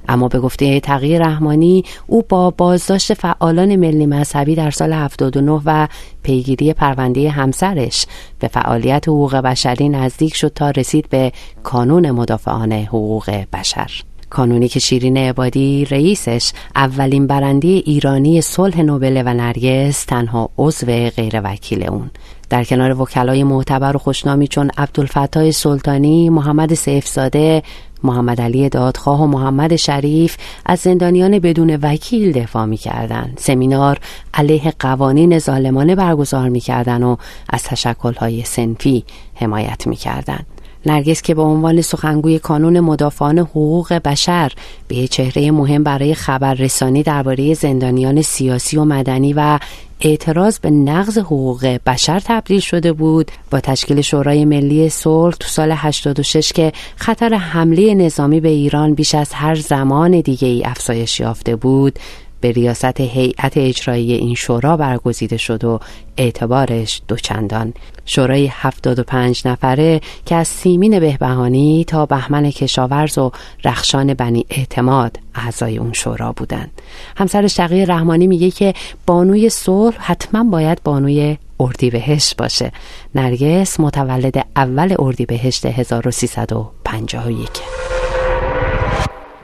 اما 0.08 0.28
به 0.28 0.40
گفته 0.40 0.80
تغییر 0.80 1.22
رحمانی 1.22 1.84
او 2.06 2.22
با 2.28 2.50
بازداشت 2.50 3.14
فعالان 3.14 3.76
ملی 3.76 4.06
مذهبی 4.06 4.54
در 4.54 4.70
سال 4.70 4.92
79 4.92 5.60
و 5.64 5.88
پیگیری 6.22 6.72
پرونده 6.72 7.30
همسرش 7.30 8.06
به 8.38 8.48
فعالیت 8.48 9.08
حقوق 9.08 9.36
بشری 9.36 9.88
نزدیک 9.88 10.34
شد 10.34 10.52
تا 10.54 10.70
رسید 10.70 11.08
به 11.08 11.32
کانون 11.62 12.10
مدافعان 12.10 12.72
حقوق 12.72 13.30
بشر. 13.52 13.90
کانونی 14.34 14.68
که 14.68 14.80
شیرین 14.80 15.16
عبادی 15.16 15.84
رئیسش 15.84 16.52
اولین 16.76 17.26
برنده 17.26 17.68
ایرانی 17.68 18.40
صلح 18.40 18.82
نوبل 18.82 19.22
و 19.26 19.34
نرگس 19.34 20.04
تنها 20.04 20.50
عضو 20.58 20.86
غیر 20.86 21.40
وکیل 21.44 21.88
اون 21.88 22.10
در 22.50 22.64
کنار 22.64 23.00
وکلای 23.00 23.44
معتبر 23.44 23.96
و 23.96 23.98
خوشنامی 23.98 24.48
چون 24.48 24.70
عبدالفتاح 24.76 25.50
سلطانی، 25.50 26.30
محمد 26.30 26.74
سیفزاده، 26.74 27.62
محمد 28.02 28.40
علی 28.40 28.68
دادخواه 28.68 29.22
و 29.22 29.26
محمد 29.26 29.76
شریف 29.76 30.36
از 30.66 30.78
زندانیان 30.78 31.38
بدون 31.38 31.78
وکیل 31.82 32.32
دفاع 32.32 32.64
می 32.64 32.76
کردن. 32.76 33.32
سمینار 33.36 33.98
علیه 34.34 34.72
قوانین 34.78 35.38
ظالمانه 35.38 35.94
برگزار 35.94 36.48
می 36.48 36.62
و 36.68 37.16
از 37.48 37.62
تشکلهای 37.62 38.42
سنفی 38.42 39.04
حمایت 39.34 39.86
می 39.86 39.96
کردن. 39.96 40.46
نرگس 40.86 41.22
که 41.22 41.34
به 41.34 41.42
عنوان 41.42 41.80
سخنگوی 41.80 42.38
کانون 42.38 42.80
مدافعان 42.80 43.38
حقوق 43.38 43.92
بشر 43.92 44.52
به 44.88 45.08
چهره 45.08 45.50
مهم 45.50 45.84
برای 45.84 46.14
خبررسانی 46.14 47.02
درباره 47.02 47.54
زندانیان 47.54 48.22
سیاسی 48.22 48.76
و 48.76 48.84
مدنی 48.84 49.32
و 49.32 49.58
اعتراض 50.00 50.58
به 50.58 50.70
نقض 50.70 51.18
حقوق 51.18 51.78
بشر 51.86 52.22
تبدیل 52.24 52.60
شده 52.60 52.92
بود 52.92 53.30
با 53.50 53.60
تشکیل 53.60 54.00
شورای 54.00 54.44
ملی 54.44 54.88
صلح 54.88 55.34
تو 55.40 55.48
سال 55.48 55.72
86 55.76 56.52
که 56.52 56.72
خطر 56.96 57.34
حمله 57.34 57.94
نظامی 57.94 58.40
به 58.40 58.48
ایران 58.48 58.94
بیش 58.94 59.14
از 59.14 59.32
هر 59.32 59.54
زمان 59.54 60.20
دیگه 60.20 60.48
ای 60.48 60.64
افزایش 60.64 61.20
یافته 61.20 61.56
بود. 61.56 61.98
به 62.44 62.52
ریاست 62.52 63.00
هیئت 63.00 63.56
اجرایی 63.56 64.12
این 64.12 64.34
شورا 64.34 64.76
برگزیده 64.76 65.36
شد 65.36 65.64
و 65.64 65.80
اعتبارش 66.16 67.02
دوچندان. 67.08 67.74
شورای 68.04 68.50
75 68.52 69.42
نفره 69.46 70.00
که 70.26 70.34
از 70.34 70.48
سیمین 70.48 71.00
بهبهانی 71.00 71.84
تا 71.88 72.06
بهمن 72.06 72.50
کشاورز 72.50 73.18
و 73.18 73.30
رخشان 73.64 74.14
بنی 74.14 74.46
اعتماد 74.50 75.18
اعضای 75.34 75.78
اون 75.78 75.92
شورا 75.92 76.32
بودند. 76.32 76.70
همسر 77.16 77.46
شقی 77.46 77.86
رحمانی 77.86 78.26
میگه 78.26 78.50
که 78.50 78.74
بانوی 79.06 79.48
صلح 79.48 79.96
حتما 79.98 80.44
باید 80.44 80.80
بانوی 80.84 81.38
اردیبهشت 81.60 82.36
باشه. 82.36 82.72
نرگس 83.14 83.80
متولد 83.80 84.46
اول 84.56 84.94
اردیبهشت 84.98 85.66
1351 85.66 87.48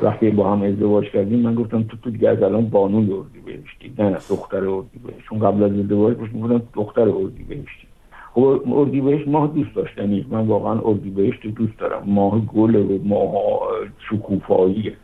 وقتی 0.02 0.30
با 0.30 0.52
هم 0.52 0.62
ازدواج 0.62 1.10
کردیم 1.10 1.38
من 1.38 1.54
گفتم 1.54 1.82
تو 1.82 1.96
تو 1.96 2.10
دیگه 2.10 2.28
از 2.28 2.42
الان 2.42 2.66
بانوی 2.68 3.12
اردی 3.12 3.40
بهشتی. 3.46 3.92
نه 3.98 4.10
دختر 4.28 4.68
اردی 4.68 4.98
بهشت 5.06 5.26
چون 5.28 5.38
قبل 5.38 5.62
از 5.62 5.72
ازدواج 5.72 6.16
باشم 6.16 6.40
گفتم 6.40 6.62
دختر 6.74 7.08
اردی 7.08 7.42
بهشتی. 7.42 7.86
خب 8.34 8.62
اردی 8.72 9.00
بهشت 9.00 9.28
ماه 9.28 9.46
دوست 9.54 9.74
داشتنی 9.74 10.26
من 10.30 10.46
واقعا 10.46 10.80
اردی 10.84 11.10
بهشت 11.10 11.46
دوست 11.46 11.78
دارم. 11.78 12.02
ماه 12.06 12.40
گل 12.40 12.74
و 12.76 12.98
ماه 13.04 13.60
شکوفاییه 14.10 14.96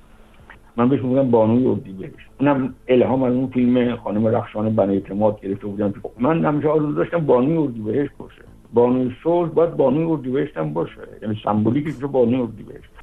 من 0.77 0.89
بهش 0.89 1.03
میگم 1.03 1.31
بانوی 1.31 1.67
اردی 1.67 1.93
بهشت. 1.93 2.27
اونم 2.41 2.75
الهام 2.89 3.23
از 3.23 3.35
اون 3.35 3.47
فیلم 3.47 3.97
خانم 3.97 4.27
رخشان 4.27 4.75
بن 4.77 4.91
اعتماد 4.91 5.41
گرفته 5.41 5.67
بودم 5.67 5.95
من 6.19 6.45
همیشه 6.45 6.69
آرزو 6.69 6.93
داشتم 6.93 7.27
بانوی 7.27 7.57
اردی 7.57 7.81
بهشت 7.81 8.13
باشه. 8.19 8.43
بانوی 8.75 9.13
صلح 9.25 9.49
باید 9.49 9.77
بانوی 9.77 10.05
اردی 10.05 10.31
بهشت 10.31 10.57
هم 10.57 10.73
باشه. 10.73 11.01
یعنی 11.23 11.41
سمبولیکش 11.45 11.93
بانوی 12.13 12.41
اردی 12.41 12.63
بهشت. 12.63 12.96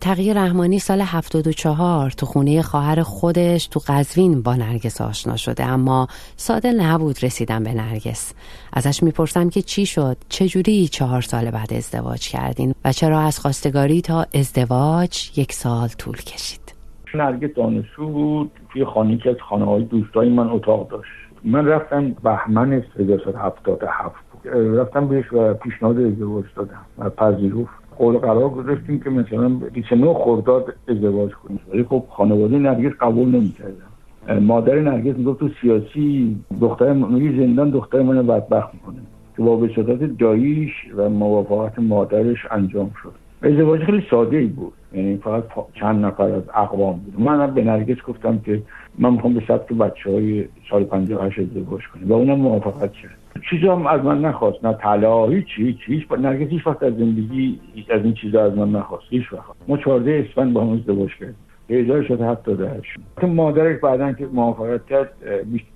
تقیی 0.00 0.34
رحمانی 0.34 0.78
سال 0.78 1.00
74 1.00 2.10
تو 2.10 2.26
خونه 2.26 2.62
خواهر 2.62 3.02
خودش 3.02 3.66
تو 3.66 3.80
قزوین 3.88 4.42
با 4.42 4.54
نرگس 4.54 5.00
آشنا 5.00 5.36
شده 5.36 5.64
اما 5.64 6.06
ساده 6.36 6.72
نبود 6.72 7.24
رسیدن 7.24 7.64
به 7.64 7.74
نرگس. 7.74 8.34
ازش 8.72 9.02
می‌پرسم 9.02 9.50
که 9.50 9.62
چی 9.62 9.86
شد؟ 9.86 10.16
چجوری 10.28 10.88
چهار 10.88 11.20
سال 11.20 11.50
بعد 11.50 11.72
ازدواج 11.72 12.28
کردین؟ 12.28 12.74
و 12.84 12.92
چرا 12.92 13.20
از 13.20 13.38
خواستگاری 13.38 14.00
تا 14.00 14.26
ازدواج 14.34 15.30
یک 15.36 15.52
سال 15.52 15.88
طول 15.88 16.16
کشید؟ 16.16 16.74
نرگس 17.14 17.54
دانشجو 17.56 18.06
بود 18.06 18.50
توی 18.72 18.84
خانه 18.84 19.16
که 19.16 19.30
از 19.30 19.36
خانه 19.48 19.64
های 19.64 19.84
دوستای 19.84 20.28
من 20.28 20.48
اتاق 20.48 20.88
داشت. 20.88 21.10
من 21.44 21.66
رفتم 21.66 22.12
بهمن 22.12 22.72
1377 22.72 24.14
رفتم 24.54 25.08
بهش 25.08 25.32
و 25.32 25.54
پیشنهاد 25.54 25.98
ازدواج 25.98 26.44
دادم 26.56 26.86
و 26.98 27.10
پذیرفت. 27.10 27.77
قول 27.98 28.18
قرار 28.18 28.48
گذاشتیم 28.48 29.00
که 29.00 29.10
مثلا 29.10 29.48
29 29.48 30.14
خرداد 30.14 30.74
ازدواج 30.88 31.30
کنیم. 31.30 31.60
ولی 31.72 31.84
خب 31.84 32.04
خانواده 32.10 32.58
نرگس 32.58 32.92
قبول 33.00 33.28
نمی‌کردن. 33.28 34.38
مادر 34.40 34.78
نرگس 34.80 35.16
می‌گفت 35.16 35.40
تو 35.40 35.48
سیاسی 35.60 36.36
دختر 36.60 36.92
میگی 36.92 37.40
زندان 37.40 37.70
دختر 37.70 38.02
من 38.02 38.26
بدبخت 38.26 38.74
می‌کنه. 38.74 38.96
که 39.36 39.42
با 39.42 39.56
وساطت 39.56 40.18
داییش 40.18 40.72
و 40.96 41.08
موافقت 41.08 41.78
مادرش 41.78 42.46
انجام 42.50 42.90
شد. 43.02 43.12
ازدواج 43.42 43.80
خیلی 43.80 44.02
ساده 44.10 44.36
ای 44.36 44.46
بود. 44.46 44.72
یعنی 44.92 45.16
فقط 45.16 45.44
چند 45.74 46.04
نفر 46.04 46.24
از 46.24 46.42
اقوام 46.54 46.98
بود. 46.98 47.20
من 47.20 47.54
به 47.54 47.64
نرگس 47.64 47.96
گفتم 48.08 48.38
که 48.38 48.62
من 48.98 49.12
می‌خوام 49.12 49.34
به 49.34 49.42
سبت 49.48 49.72
بچه 49.72 50.10
های 50.10 50.44
سال 50.70 50.84
58 50.84 51.38
ازدواج 51.38 51.82
کنیم 51.94 52.10
و 52.10 52.12
اونم 52.12 52.38
موافقت 52.38 52.92
کرد. 52.92 53.18
چیزی 53.50 53.66
هم 53.66 53.86
از 53.86 54.04
من 54.04 54.20
نخواست. 54.20 54.64
نه 54.64 54.72
طلا 54.72 55.26
هیچ 55.26 55.46
هیچ 55.56 55.78
هیچ. 55.86 56.12
نرگس 56.12 56.48
هیچ 56.48 56.66
وقت 56.66 56.82
از 56.82 56.92
زندگی 56.92 57.60
از 57.90 58.04
این 58.04 58.14
چیزا 58.14 58.44
از 58.44 58.56
من 58.58 58.70
نخواست. 58.70 59.04
هیچ 59.10 59.32
وقت. 59.32 59.44
ما 59.68 59.76
چهارده 59.76 60.26
اسفند 60.28 60.52
با 60.52 60.60
هم 60.60 60.72
ازدواج 60.72 61.10
کردیم. 61.20 61.36
هزار 61.70 62.02
شد 62.02 62.20
هفت 62.20 62.44
داشت 62.44 62.96
مادرش 63.22 63.80
بعدا 63.80 64.12
که 64.12 64.26
موافقت 64.32 64.86
کرد 64.86 65.12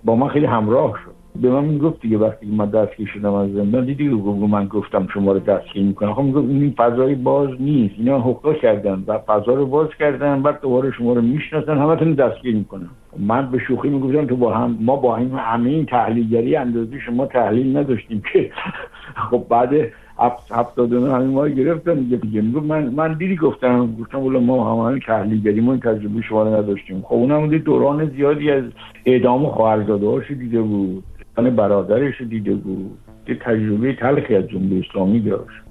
با 0.05 0.17
من 0.17 0.29
خیلی 0.29 0.47
همراه 0.47 0.99
شد. 1.05 1.41
به 1.43 1.51
من 1.51 1.65
می‌گفت 1.65 2.01
دیگه 2.01 2.19
وقتی 2.19 2.47
من 2.47 2.71
دستگیر 2.71 3.09
شدم 3.15 3.35
از 3.35 3.53
زندان 3.53 3.85
دیدی 3.85 4.11
گفت 4.11 4.51
من 4.51 4.67
گفتم 4.67 5.07
شما 5.15 5.33
رو 5.33 5.39
دستگیر 5.39 5.83
می‌کنم. 5.83 6.15
خب 6.15 6.23
می‌گفت 6.23 6.49
این 6.49 6.75
فضای 6.79 7.15
باز 7.15 7.49
نیست. 7.61 7.95
اینا 7.99 8.19
حقوق 8.19 8.57
کردن 8.57 9.05
و 9.07 9.19
فضا 9.19 9.55
رو 9.55 9.67
باز 9.67 9.89
کردن 9.99 10.43
بعد 10.43 10.61
دوباره 10.61 10.91
شما 10.91 11.13
رو 11.13 11.21
می‌شناسن 11.21 11.79
همتون 11.79 12.13
دستگیر 12.13 12.55
می‌کنن. 12.57 12.89
من 13.19 13.51
به 13.51 13.59
شوخی 13.59 13.89
می‌گفتم 13.89 14.27
تو 14.27 14.37
با 14.37 14.55
هم 14.55 14.79
ما 14.81 14.97
با 14.97 15.17
این 15.17 15.31
همه 15.31 15.71
این 15.71 15.87
تحلیلگری 15.87 16.57
اندازی 16.57 17.01
شما 17.01 17.27
تحلیل 17.27 17.77
نداشتیم 17.77 18.23
که 18.33 18.51
خب 19.31 19.47
بعد 19.51 19.71
هفتاد 20.51 20.93
و 20.93 21.13
همین 21.13 21.29
ما 21.29 21.49
گرفتن 21.49 21.95
دیگه 21.95 22.17
دیگه. 22.17 22.41
می‌گفت 22.41 22.67
من 22.67 22.89
من 22.89 23.15
دیدی 23.15 23.37
گفتم 23.37 23.97
گفتم 24.01 24.21
ولی 24.21 24.39
ما 24.39 24.89
همه 24.89 25.01
تحلیلگری 25.01 25.61
ما 25.61 25.73
این 25.73 25.81
تجربه 25.81 26.23
شما 26.23 26.45
نداشتیم. 26.45 27.03
خب 27.03 27.15
اونم 27.15 27.59
دوران 27.59 28.11
زیادی 28.11 28.51
از 28.51 28.65
اعدام 29.07 29.47
خواهرزاده 29.47 30.35
دیده 30.35 30.63
بود. 30.63 31.05
برادرش 31.51 32.21
دیده 32.21 32.55
بود. 32.55 32.99
یه 33.29 33.35
تجربه 33.35 33.93
تلخی 33.93 34.37
از 34.37 34.49
جنبه 34.49 34.79
اسلامی 34.79 35.21
داشت. 35.21 35.62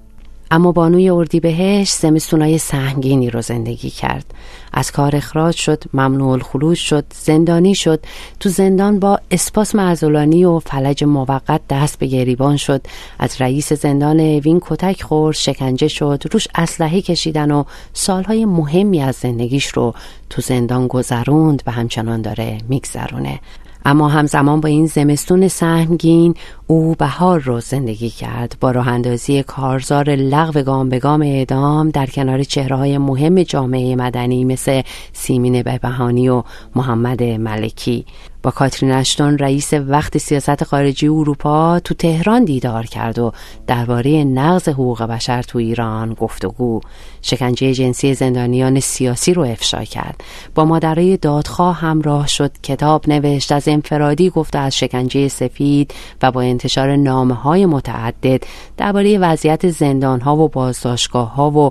اما 0.52 0.72
بانوی 0.72 1.10
اردیبهشت 1.10 1.94
زمستونای 1.94 2.58
سهمگینی 2.58 3.30
رو 3.30 3.42
زندگی 3.42 3.90
کرد. 3.90 4.34
از 4.72 4.92
کار 4.92 5.16
اخراج 5.16 5.56
شد 5.56 5.84
ممنوع 5.94 6.28
الخروج 6.28 6.78
شد 6.78 7.04
زندانی 7.14 7.74
شد. 7.74 8.00
تو 8.40 8.48
زندان 8.48 8.98
با 8.98 9.20
اسپاس 9.30 9.74
معزولانی 9.74 10.44
و 10.44 10.58
فلج 10.58 11.04
موقت 11.04 11.60
دست 11.70 11.98
به 11.98 12.06
گریبان 12.06 12.56
شد. 12.56 12.86
از 13.18 13.40
رئیس 13.40 13.72
زندان 13.72 14.20
وین 14.20 14.60
کتک 14.60 15.02
خورد 15.02 15.36
شکنجه 15.36 15.88
شد 15.88 16.22
روش 16.32 16.48
اسلحه 16.54 17.02
کشیدن 17.02 17.50
و 17.50 17.64
سالهای 17.92 18.44
مهمی 18.44 19.02
از 19.02 19.16
زندگیش 19.16 19.66
رو 19.66 19.94
تو 20.30 20.42
زندان 20.42 20.86
گذروند 20.86 21.62
و 21.66 21.70
همچنان 21.70 22.22
داره 22.22 22.58
میگذرونه. 22.68 23.40
اما 23.84 24.08
همزمان 24.08 24.60
با 24.60 24.68
این 24.68 24.86
زمستون 24.86 25.48
سهمگین 25.48 26.34
او 26.66 26.94
بهار 26.94 27.40
رو 27.40 27.60
زندگی 27.60 28.10
کرد. 28.10 28.56
با 28.60 28.70
راه 28.70 28.88
اندازی 28.88 29.42
کارزار 29.42 30.10
لغو 30.10 30.62
گام 30.62 30.88
به 30.88 30.98
گام 30.98 31.22
اعدام 31.22 31.90
در 31.90 32.06
کنار 32.06 32.42
چهره 32.42 32.76
های 32.76 32.98
مهم 32.98 33.42
جامعه 33.42 33.96
مدنی 33.96 34.44
مثل 34.44 34.82
سیمین 35.12 35.62
بهبهانی 35.62 36.28
و 36.28 36.42
محمد 36.76 37.22
ملکی. 37.22 38.04
با 38.42 38.50
کاترین 38.50 38.92
اشتون 38.92 39.38
رئیس 39.38 39.72
وقت 39.72 40.18
سیاست 40.18 40.64
خارجی 40.64 41.08
اروپا 41.08 41.80
تو 41.80 41.94
تهران 41.94 42.44
دیدار 42.44 42.86
کرد 42.86 43.18
و 43.18 43.32
درباره 43.66 44.24
نقض 44.24 44.68
حقوق 44.68 45.02
بشر 45.02 45.42
تو 45.42 45.58
ایران 45.58 46.14
گفتگو. 46.14 46.80
شکنجه 47.22 47.74
جنسی 47.74 48.14
زندانیان 48.14 48.80
سیاسی 48.80 49.34
رو 49.34 49.42
افشا 49.42 49.84
کرد. 49.84 50.24
با 50.54 50.64
مادرای 50.64 51.16
دادخواه 51.16 51.80
همراه 51.80 52.26
شد. 52.26 52.52
کتاب 52.62 53.08
نوشت 53.08 53.52
از 53.52 53.68
انفرادی 53.68 54.30
گفت 54.30 54.56
از 54.56 54.76
شکنجه 54.76 55.28
سفید 55.28 55.94
و 56.22 56.30
با 56.30 56.40
انتشار 56.40 56.96
نامه 56.96 57.34
های 57.34 57.66
متعدد 57.66 58.42
درباره 58.76 59.18
وضعیت 59.18 59.68
زندان 59.68 60.20
ها 60.20 60.36
و 60.36 60.48
بازداشتگاه 60.48 61.34
ها 61.34 61.50
و 61.50 61.70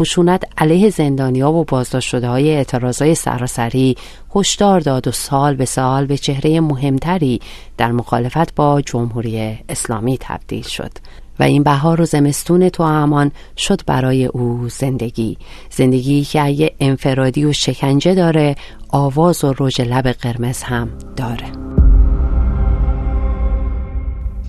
خشونت 0.00 0.42
علیه 0.58 0.90
زندانیا 0.90 1.52
و 1.52 1.64
بازداشت 1.64 2.08
شده 2.08 2.28
های 2.28 2.50
اعتراضای 2.50 3.14
سراسری 3.14 3.96
هشدار 4.34 4.80
داد 4.80 5.08
و 5.08 5.10
سال 5.12 5.54
به 5.54 5.64
سال 5.64 6.06
به 6.06 6.18
چهره 6.18 6.60
مهمتری 6.60 7.40
در 7.76 7.92
مخالفت 7.92 8.54
با 8.54 8.80
جمهوری 8.80 9.58
اسلامی 9.68 10.18
تبدیل 10.20 10.62
شد 10.62 10.90
و 11.38 11.42
این 11.42 11.62
بهار 11.62 12.00
و 12.00 12.04
زمستون 12.04 12.68
تو 12.68 12.82
امان 12.82 13.32
شد 13.56 13.80
برای 13.86 14.26
او 14.26 14.68
زندگی. 14.68 15.36
زندگی 15.70 16.24
که 16.24 16.44
اگه 16.44 16.74
انفرادی 16.80 17.44
و 17.44 17.52
شکنجه 17.52 18.14
داره 18.14 18.56
آواز 18.88 19.44
و 19.44 19.54
رژ 19.58 19.80
لب 19.80 20.08
قرمز 20.08 20.62
هم 20.62 20.88
داره. 21.16 21.79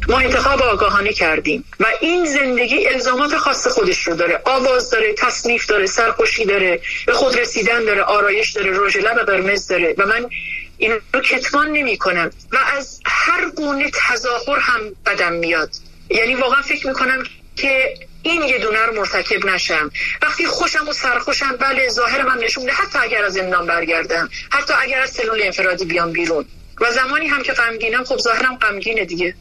ما 0.07 0.19
انتخاب 0.19 0.61
آگاهانه 0.61 1.13
کردیم 1.13 1.63
و 1.79 1.85
این 2.01 2.25
زندگی 2.25 2.87
الزامات 2.87 3.37
خاص 3.37 3.67
خودش 3.67 4.07
رو 4.07 4.15
داره. 4.15 4.41
آواز 4.45 4.89
داره 4.89 5.13
تصنیف 5.13 5.65
داره 5.65 5.85
سرخوشی 5.85 6.45
داره 6.45 6.81
به 7.05 7.13
خود 7.13 7.39
رسیدن 7.39 7.85
داره 7.85 8.01
آرایش 8.01 8.51
داره 8.51 8.71
رژ 8.79 8.97
لب 8.97 9.25
قرمز 9.25 9.67
داره 9.67 9.95
و 9.97 10.05
من 10.05 10.29
این 10.77 10.93
رو 11.13 11.21
کتمان 11.21 11.67
نمی 11.67 11.97
کنم 11.97 12.31
و 12.51 12.57
از 12.77 12.99
هر 13.05 13.49
گونه 13.49 13.91
تظاهر 14.09 14.59
هم 14.59 14.79
بدم 15.05 15.33
میاد. 15.33 15.69
یعنی 16.09 16.35
واقعا 16.35 16.61
فکر 16.61 16.87
می‌کنم 16.87 17.23
که 17.55 17.93
این 18.23 18.43
یه 18.43 18.57
دونه 18.57 18.85
رو 18.85 18.95
مرتکب 18.95 19.45
نشم. 19.45 19.91
وقتی 20.21 20.45
خوشم 20.45 20.87
و 20.87 20.93
سرخوشم 20.93 21.55
بله 21.55 21.89
ظاهر 21.89 22.23
من 22.23 22.37
نشون 22.37 22.69
حتی 22.69 22.99
اگر 23.01 23.25
از 23.25 23.33
زندان 23.33 23.65
برگردم 23.65 24.29
حتی 24.51 24.73
اگر 24.81 25.01
از 25.01 25.09
سلول 25.09 25.41
انفرادی 25.43 25.85
بیام 25.85 26.11
بیرون. 26.11 26.45
و 26.81 26.91
زمانی 26.91 27.27
هم 27.27 27.43
که 27.43 27.53
غمگینم 27.53 28.03
خب 28.03 28.17
ظاهرم 28.17 28.55
غمگینه 28.55 29.05
دیگه. 29.05 29.35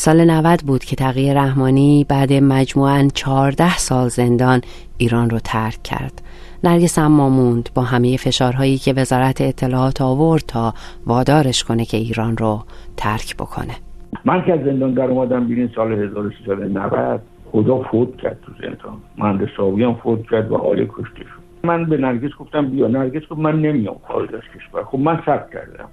سال 0.00 0.30
90 0.30 0.60
بود 0.66 0.84
که 0.84 0.96
تقیه 0.96 1.34
رحمانی 1.34 2.06
بعد 2.08 2.32
مجموعاً 2.32 3.08
14 3.14 3.76
سال 3.76 4.08
زندان 4.08 4.60
ایران 4.98 5.30
رو 5.30 5.38
ترک 5.38 5.82
کرد. 5.82 6.22
نرگس 6.64 6.98
اما 6.98 7.28
موند 7.28 7.68
با 7.74 7.82
همه 7.82 8.16
فشارهایی 8.16 8.78
که 8.78 8.92
وزارت 8.92 9.40
اطلاعات 9.40 10.02
آورد 10.02 10.42
تا 10.48 10.74
وادارش 11.06 11.64
کنه 11.64 11.84
که 11.84 11.96
ایران 11.96 12.36
رو 12.36 12.60
ترک 12.96 13.36
بکنه. 13.36 13.74
من 14.24 14.44
که 14.44 14.52
از 14.52 14.60
زندان 14.64 14.94
در 14.94 15.04
اومدم 15.04 15.68
سال 15.74 15.92
1390 15.92 17.20
خدا 17.52 17.82
فوت 17.82 18.16
کرد 18.16 18.38
تو 18.42 18.52
زندان 18.60 18.96
مهندس 19.18 19.48
هم 19.58 19.94
فوت 19.94 20.30
کرد 20.30 20.52
و 20.52 20.56
حال 20.56 20.86
کشته 20.88 21.20
شد 21.20 21.47
من 21.68 21.84
به 21.84 21.96
نرگس 21.96 22.30
گفتم 22.38 22.68
بیا. 22.68 22.88
نرگس 22.88 23.22
گفت 23.30 23.40
من 23.40 23.60
نمیام 23.60 23.96
خارج 24.08 24.34
از 24.34 24.40
کشور. 24.54 24.84
خب 24.84 24.98
من 24.98 25.16
سب 25.26 25.50
کردم. 25.50 25.88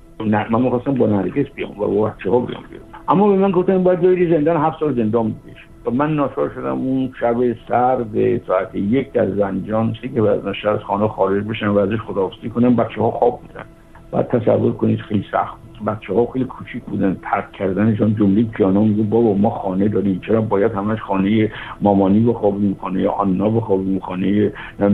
من 0.49 0.61
می‌خواستم 0.61 0.93
با 0.93 1.07
نرگس 1.07 1.45
بیام 1.55 1.71
و 1.71 1.87
با 1.87 2.09
بچه 2.09 2.31
ها 2.31 2.39
بیام 2.39 2.63
بیام 2.69 2.83
اما 3.07 3.27
به 3.27 3.35
من 3.35 3.51
گفتن 3.51 3.83
باید 3.83 4.01
بری 4.01 4.33
زندان 4.33 4.57
هفت 4.57 4.79
سال 4.79 4.95
زندان 4.95 5.29
بکش 5.29 5.65
و 5.85 5.91
من 5.91 6.15
ناچار 6.15 6.51
شدم 6.55 6.77
اون 6.77 7.13
شب 7.19 7.35
سرد 7.67 8.45
ساعت 8.47 8.75
یک 8.75 9.11
در 9.11 9.29
زنجان 9.29 9.95
سی 10.01 10.09
که 10.09 10.21
از 10.69 10.79
خانه 10.79 11.07
خارج 11.07 11.43
بشن 11.43 11.67
و 11.67 11.77
ازش 11.77 12.01
خداحافظی 12.07 12.49
کنم 12.49 12.75
بچه 12.75 13.01
ها 13.01 13.11
خواب 13.11 13.41
بودن. 13.41 13.65
بعد 14.11 14.27
تصور 14.27 14.73
کنید 14.73 14.99
خیلی 14.99 15.25
سخت 15.31 15.64
بچه 15.87 16.13
ها 16.13 16.25
خیلی 16.33 16.45
کوچیک 16.45 16.83
بودن 16.83 17.17
ترک 17.21 17.51
کردنشان 17.51 18.15
جمله 18.15 18.43
پیانو 18.43 18.83
میگه 18.83 19.03
بابا 19.03 19.33
ما 19.33 19.49
خانه 19.49 19.87
داریم. 19.87 20.21
چرا 20.27 20.41
باید 20.41 20.71
همش 20.71 21.01
خانه 21.01 21.51
مامانی 21.81 22.19
بخوابیم 22.19 22.77
خانه 22.81 23.07
آنا 23.07 23.49
بخوابیم 23.49 23.99
خانه 23.99 24.51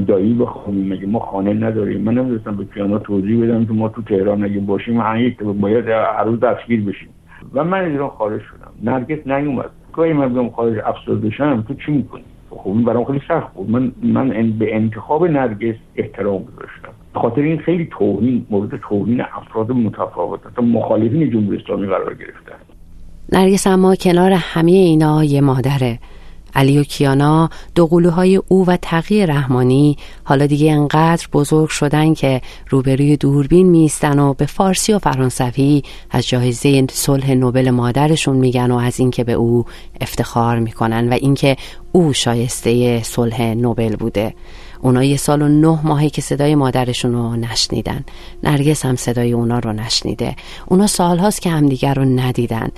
دایی 0.08 0.34
بخوابیم 0.34 0.94
مگه 0.94 1.08
ما 1.08 1.20
خانه 1.20 1.54
نداریم؟ 1.54 2.02
من 2.02 2.14
نمی‌دونستم 2.14 2.56
به 2.56 2.64
پیانو 2.64 3.00
توضیح 3.00 3.44
بدم 3.44 3.66
که 3.66 3.74
ما 3.74 3.90
تو 3.90 4.02
تهران 4.02 4.44
اگه 4.44 4.60
باشیم 4.60 5.02
باید 5.62 5.88
هر 5.88 6.24
روز 6.24 6.40
دستگیر 6.40 6.82
بشیم. 6.82 7.10
و 7.54 7.64
من 7.64 7.86
ایران 7.86 8.10
خارج 8.10 8.42
شدم. 8.42 8.92
نرگس 8.92 9.28
نیومد. 9.28 9.70
گاهی 9.94 10.14
من 10.14 10.34
بیام 10.34 10.50
خارج 10.50 10.78
افسرده 10.86 11.28
بشم 11.28 11.62
تو 11.68 11.74
چی 11.74 11.92
می‌کنی؟ 11.92 12.24
خب 12.50 12.70
این 12.70 12.84
برام 12.84 13.04
خیلی 13.04 13.22
سخت 13.28 13.54
بود. 13.54 13.70
من 13.70 13.92
من 14.04 14.52
به 14.60 14.76
انتخاب 14.76 15.26
نرگس 15.26 15.76
احترام 15.96 16.44
گذاشتم. 16.44 16.94
خاطر 17.20 17.42
این 17.42 17.58
خیلی 17.58 17.90
توهین 17.92 18.46
مورد 18.50 18.80
توهین 18.90 19.22
افراد 19.22 19.72
متفاوت. 19.72 20.40
تا 20.56 20.62
مخالفین 20.62 21.32
جمهوری 21.32 21.58
اسلامی 21.58 21.88
قرار 21.88 22.14
گرفتن. 22.14 22.56
نرگس 23.32 23.68
اما 23.68 23.96
کنار 23.96 24.32
همه 24.32 24.72
اینا 24.72 25.24
یه 25.24 25.42
مادره 25.42 26.00
علی 26.56 26.80
و 26.80 26.84
کیانا 26.84 27.50
دو 27.76 27.88
قلوهای 27.88 28.42
او 28.48 28.66
و 28.66 28.78
تقی 28.82 29.26
رحمانی. 29.26 29.98
حالا 30.24 30.46
دیگه 30.46 30.72
انقدر 30.72 31.28
بزرگ 31.34 31.70
شدن 31.70 32.14
که 32.14 32.42
روبروی 32.70 33.18
دوربین 33.18 33.70
میستن 33.70 34.20
و 34.20 34.34
به 34.34 34.46
فارسی 34.46 34.94
و 34.94 35.00
فرانسوی 35.00 35.82
از 36.12 36.28
جایزه 36.28 36.88
صلح 36.90 37.34
نوبل 37.34 37.70
مادرشون 37.70 38.36
میگن 38.36 38.72
و 38.72 38.78
از 38.78 39.00
اینکه 39.00 39.24
به 39.24 39.34
او 39.34 39.66
افتخار 40.02 40.60
می‌کنن 40.60 41.10
و 41.10 41.14
اینکه 41.14 41.56
او 41.92 42.14
شایسته 42.14 43.04
صلح 43.04 43.54
نوبل 43.54 43.96
بوده. 43.96 44.34
اونا 44.82 45.04
یه 45.04 45.18
سال 45.18 45.42
و 45.42 45.48
نه 45.48 45.80
ماهی 45.84 46.10
که 46.10 46.22
صدای 46.22 46.56
مادرشون 46.56 47.12
رو 47.12 47.36
نشنیدن. 47.36 48.06
نرگس 48.44 48.86
هم 48.86 48.96
صدای 48.96 49.32
اونا 49.32 49.60
رو 49.60 49.74
نشنیده. 49.74 50.36
اونا 50.66 50.88
سالهاست 50.88 51.42
که 51.42 51.50
همدیگر 51.50 51.94
رو 51.94 52.06
ندیدن. 52.06 52.70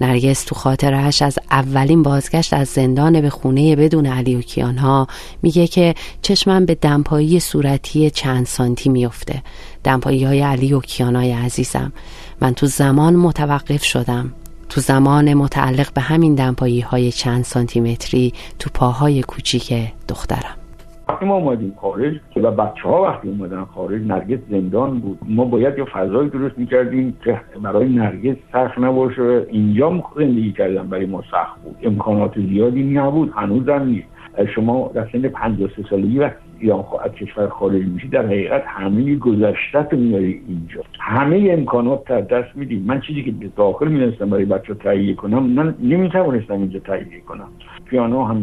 نرگس 0.00 0.44
تو 0.44 0.54
خاطرش 0.54 1.22
از 1.22 1.38
اولین 1.50 2.02
بازگشت 2.02 2.54
از 2.54 2.68
زندان 2.68 3.20
به 3.20 3.30
خونه 3.30 3.76
بدون 3.76 4.06
علی 4.06 4.34
و 4.34 4.40
کیانها 4.40 5.06
میگه 5.42 5.66
که 5.66 5.94
چشمم 6.22 6.66
به 6.66 6.74
دمپایی 6.74 7.40
صورتی 7.40 8.10
چند 8.10 8.46
سانتی 8.46 8.88
میفته 8.88 9.42
دمپایی 9.84 10.24
های 10.24 10.40
علی 10.40 10.72
و 10.72 10.80
کیانای 10.80 11.32
عزیزم. 11.32 11.92
من 12.40 12.54
تو 12.54 12.66
زمان 12.66 13.16
متوقف 13.16 13.84
شدم. 13.84 14.32
تو 14.68 14.80
زمان 14.80 15.34
متعلق 15.34 15.92
به 15.92 16.00
همین 16.00 16.34
دمپایی 16.34 16.80
های 16.80 17.12
چند 17.12 17.44
سانتیمتری 17.44 18.32
تو 18.58 18.70
پاهای 18.74 19.22
کوچیک 19.22 19.74
دخترم. 20.08 20.61
وقتی 21.08 21.26
ما 21.26 21.34
اومدیم 21.34 21.74
خارج 21.80 22.14
و 22.36 22.50
بچه 22.50 22.88
ها 22.88 23.02
وقتی 23.02 23.28
اومدن 23.28 23.64
خارج 23.64 24.02
نرگس 24.02 24.38
زندان 24.50 25.00
بود. 25.00 25.18
ما 25.28 25.44
باید 25.44 25.78
یه 25.78 25.84
فضایی 25.84 26.30
درست 26.30 26.58
می‌کردیم 26.58 27.16
که 27.24 27.40
برای 27.62 27.88
نرگس 27.88 28.36
سخت 28.52 28.78
نباشه. 28.78 29.46
اینجا 29.50 30.02
زندگی 30.16 30.52
کردن 30.52 30.88
برای 30.88 31.06
ما 31.06 31.22
سخت 31.30 31.62
بود. 31.64 31.76
امکانات 31.82 32.40
زیادی 32.40 32.82
نبود. 32.82 33.32
هنوزم 33.34 33.82
نیست. 33.82 34.08
شما 34.54 34.90
در 34.94 35.08
سن 35.12 35.28
53 35.28 35.82
سالگی 35.90 36.18
وقتی 36.18 36.36
یا 36.60 36.86
از 37.04 37.12
کشور 37.12 37.48
خارج 37.48 37.82
میشی 37.82 38.08
در 38.08 38.26
حقیقت 38.26 38.62
همه 38.66 39.14
گذشته 39.14 39.96
میاری 39.96 40.42
اینجا. 40.48 40.80
همه 41.00 41.48
امکانات 41.50 42.04
در 42.04 42.20
دست 42.20 42.56
میدیم 42.56 42.84
من 42.86 43.00
چیزی 43.00 43.22
که 43.22 43.34
داخل 43.56 43.88
می‌دونستم 43.88 44.30
برای 44.30 44.44
بچه 44.44 44.74
تهیه 44.74 45.14
کنم 45.14 45.42
من 45.42 45.74
نمی‌توانستم 45.82 46.54
اینجا 46.54 46.78
تهیه 46.78 47.20
کنم. 47.28 47.48
پیانو 47.86 48.24
هم 48.24 48.36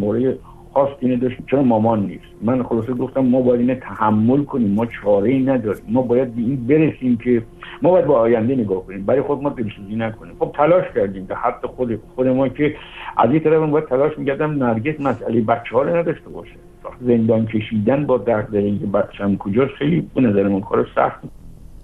خواست 0.74 0.96
اینه 1.00 1.16
داشت 1.16 1.38
چرا 1.52 1.64
مامان 1.64 2.06
نیست؟ 2.06 2.24
من 2.42 2.64
خلاصه 2.64 2.94
گفتم 2.94 3.22
ما 3.22 3.42
باید 3.42 3.60
اینه 3.60 3.76
تحمل 3.76 4.44
کنیم 4.44 4.72
ما 4.74 4.86
چاره 4.86 5.30
ای 5.30 5.40
نداریم. 5.40 5.84
ما 5.88 6.02
باید 6.02 6.36
به 6.36 6.42
این 6.42 6.68
برسیم 6.68 7.18
که 7.18 7.44
ما 7.82 7.92
باید 7.92 8.06
با 8.06 8.20
آینده 8.20 8.56
نگاه 8.56 8.86
کنیم. 8.86 9.06
برای 9.06 9.22
خود 9.22 9.44
ما 9.44 9.50
دلسوزی 9.50 9.96
نکنیم. 9.96 10.34
خب 10.40 10.52
تلاش 10.58 10.86
کردیم 10.96 11.26
به 11.26 11.36
حد 11.36 11.66
خود 11.66 12.00
خود 12.16 12.28
ما 12.28 12.48
که 12.48 12.76
از 13.18 13.32
این 13.32 13.40
طرف 13.40 13.70
باید 13.70 13.86
تلاش 13.86 14.18
می‌کردم 14.18 14.64
نرگس 14.64 15.00
مسئله 15.02 15.42
بچه 15.42 15.76
ها 15.76 15.84
نداشته 15.84 16.30
باشه. 16.30 16.56
زندان 17.02 17.46
کشیدن 17.46 18.06
با 18.06 18.18
درد 18.18 18.52
که 18.52 18.86
بچم 18.86 19.38
کجاست 19.38 19.74
خیلی 19.74 20.10
به 20.16 20.22
نظر 20.22 20.48
من 20.48 20.62
کار 20.62 20.88
سخت 20.96 21.20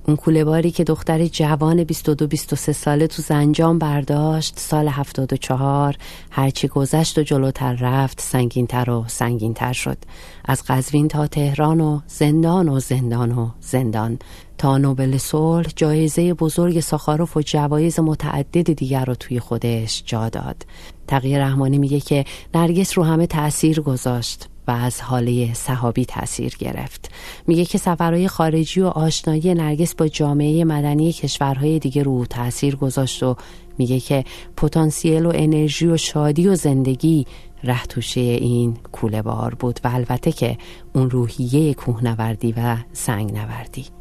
اون 0.08 0.18
کوله 0.18 0.72
که 0.72 0.84
دختر 0.84 1.26
جوان 1.26 1.84
22 1.84 2.28
23 2.28 2.72
ساله 2.72 3.08
تو 3.08 3.22
زنجان 3.22 3.80
برداشت 3.80 4.60
سال 4.60 4.88
74 4.88 5.96
هرچی 6.32 6.68
گذشت 6.68 7.18
و 7.18 7.24
جلوتر 7.24 7.74
رفت 7.74 8.22
سنگینتر 8.22 8.90
و 8.90 9.06
سنگینتر 9.08 9.74
شد. 9.74 9.98
از 10.46 10.64
قزوین 10.68 11.08
تا 11.08 11.28
تهران 11.28 11.82
و 11.82 12.00
زندان 12.08 12.70
و 12.70 12.80
زندان 12.80 13.32
و 13.32 13.50
زندان. 13.60 14.20
تا 14.58 14.78
نوبل 14.78 15.18
صلح 15.18 15.68
جایزه 15.76 16.34
بزرگ 16.34 16.80
ساخاروف 16.80 17.38
و 17.38 17.42
جوایز 17.42 18.00
متعدد 18.00 18.74
دیگر 18.74 19.06
رو 19.06 19.16
توی 19.16 19.40
خودش 19.40 20.04
جا 20.06 20.30
داد. 20.30 20.66
تقیه 21.08 21.40
رحمانی 21.40 21.78
میگه 21.78 22.00
که 22.00 22.26
نرگس 22.54 22.98
رو 22.98 23.04
همه 23.04 23.28
تأثیر 23.28 23.82
گذاشت. 23.82 24.48
و 24.68 24.72
از 24.72 25.02
حاله 25.02 25.54
صحابی 25.54 26.06
تاثیر 26.06 26.56
گرفت. 26.60 27.12
میگه 27.48 27.66
که 27.66 27.78
سفرهای 27.78 28.28
خارجی 28.28 28.82
و 28.82 28.88
آشنایی 28.88 29.54
نرگس 29.54 29.96
با 29.96 30.08
جامعه 30.08 30.64
مدنی 30.64 31.14
کشورهای 31.14 31.80
دیگه 31.80 32.04
رو 32.04 32.26
تاثیر 32.26 32.76
گذاشت 32.76 33.24
و 33.24 33.36
میگه 33.78 34.00
که 34.00 34.24
پتانسیل 34.58 35.26
و 35.26 35.32
انرژی 35.36 35.88
و 35.88 35.98
شادی 35.98 36.48
و 36.48 36.56
زندگی 36.56 37.26
رهتوشه 37.64 38.22
این 38.22 38.78
کوله 38.92 39.22
بار 39.22 39.56
بود 39.56 39.80
و 39.84 39.88
البته 39.94 40.32
که 40.32 40.58
اون 40.94 41.10
روحیه 41.10 41.74
کوهنوردی 41.74 42.54
و 42.58 42.78
سنگ 42.94 43.34
نوردی 43.34 43.95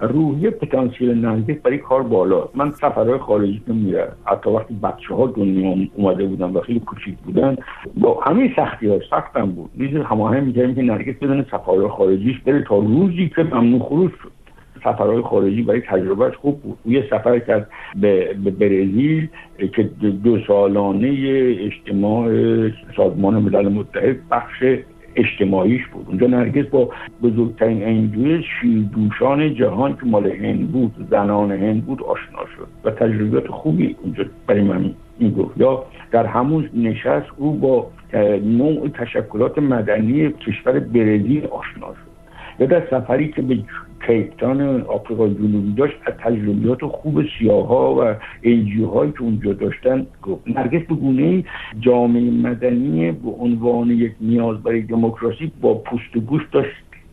روحی 0.00 0.50
پتانسیل 0.50 1.26
نرگس 1.26 1.56
برای 1.62 1.78
کار 1.78 2.02
بالا 2.02 2.48
من 2.54 2.70
سفرهای 2.70 3.18
خارجی 3.18 3.62
که 3.66 3.72
میره 3.72 4.12
حتی 4.24 4.50
وقتی 4.50 4.74
بچه 4.74 5.14
ها 5.14 5.26
دنیا 5.26 5.86
اومده 5.94 6.24
بودن 6.24 6.50
و 6.50 6.60
خیلی 6.60 6.80
کوچیک 6.80 7.18
بودن 7.18 7.56
با 7.96 8.20
همه 8.20 8.52
سختی 8.56 8.88
ها 8.88 8.98
سختم 9.10 9.46
بود. 9.46 9.70
نیز 9.74 9.96
هماهنگ 9.96 10.42
می‌کردیم 10.42 10.74
که 10.74 10.82
نرگس 10.82 11.14
بدون 11.14 11.42
سفرهای 11.42 11.88
خارجیش 11.88 12.38
بره 12.40 12.64
تا 12.64 12.78
روزی 12.78 13.30
که 13.36 13.42
ممنوع 13.42 13.80
خروج 13.80 14.10
شد. 14.22 14.32
سفرهای 14.84 15.22
خارجی 15.22 15.62
برای 15.62 15.80
تجربهش 15.80 16.34
خوب 16.34 16.62
بود. 16.62 16.78
یه 16.86 17.04
سفر 17.10 17.38
کرد 17.38 17.70
به, 18.00 18.34
برزیل 18.34 19.28
که 19.74 19.82
دو 20.24 20.38
سالانه 20.46 21.08
اجتماع 21.60 22.30
سازمان 22.96 23.34
ملل 23.42 23.68
متحد 23.68 24.16
بخش 24.30 24.64
اجتماعیش 25.18 25.86
بود. 25.86 26.04
اونجا 26.08 26.26
نرگس 26.26 26.66
با 26.66 26.90
بزرگترین 27.22 27.82
انجوی 27.82 28.42
شیردوشان 28.42 29.54
جهان 29.54 29.96
که 29.96 30.06
مال 30.06 30.26
هند 30.26 30.72
بود 30.72 31.06
زنان 31.10 31.52
هند 31.52 31.86
بود 31.86 32.02
آشنا 32.02 32.46
شد 32.56 32.68
و 32.84 32.90
تجربیات 32.90 33.48
خوبی 33.48 33.96
اونجا 34.02 34.24
برای 34.46 34.62
من 34.62 34.94
گفت 35.38 35.60
یا 35.60 35.84
در 36.10 36.26
همون 36.26 36.70
نشست 36.74 37.26
او 37.36 37.56
با 37.56 37.90
نوع 38.44 38.88
تشکلات 38.88 39.58
مدنی 39.58 40.28
کشور 40.28 40.78
برزیل 40.78 41.46
آشنا 41.46 41.86
شد. 41.86 42.08
یا 42.60 42.66
در 42.66 42.86
سفری 42.90 43.28
که 43.28 43.42
به 43.42 43.58
کیپتان 44.06 44.80
آفریقای 44.80 45.34
جنوبی 45.34 45.72
داشت 45.72 45.94
از 46.06 46.14
تجربیات 46.14 46.84
خوب 46.84 47.22
سیاه 47.38 47.66
ها 47.66 47.94
و 47.94 48.14
انجیو 48.42 48.86
هایی 48.86 49.12
که 49.12 49.22
اونجا 49.22 49.52
داشتن 49.52 50.06
گفت. 50.22 50.48
نرگس 50.48 50.86
به 50.86 50.94
گونه 50.94 51.44
جامعه 51.80 52.30
مدنی 52.30 53.12
به 53.12 53.30
عنوان 53.30 53.90
یک 53.90 54.12
نیاز 54.20 54.62
برای 54.62 54.82
دموکراسی 54.82 55.52
با 55.60 55.74
پوست 55.74 56.16
و 56.16 56.20
گوشت 56.20 56.50
داشت 56.52 56.70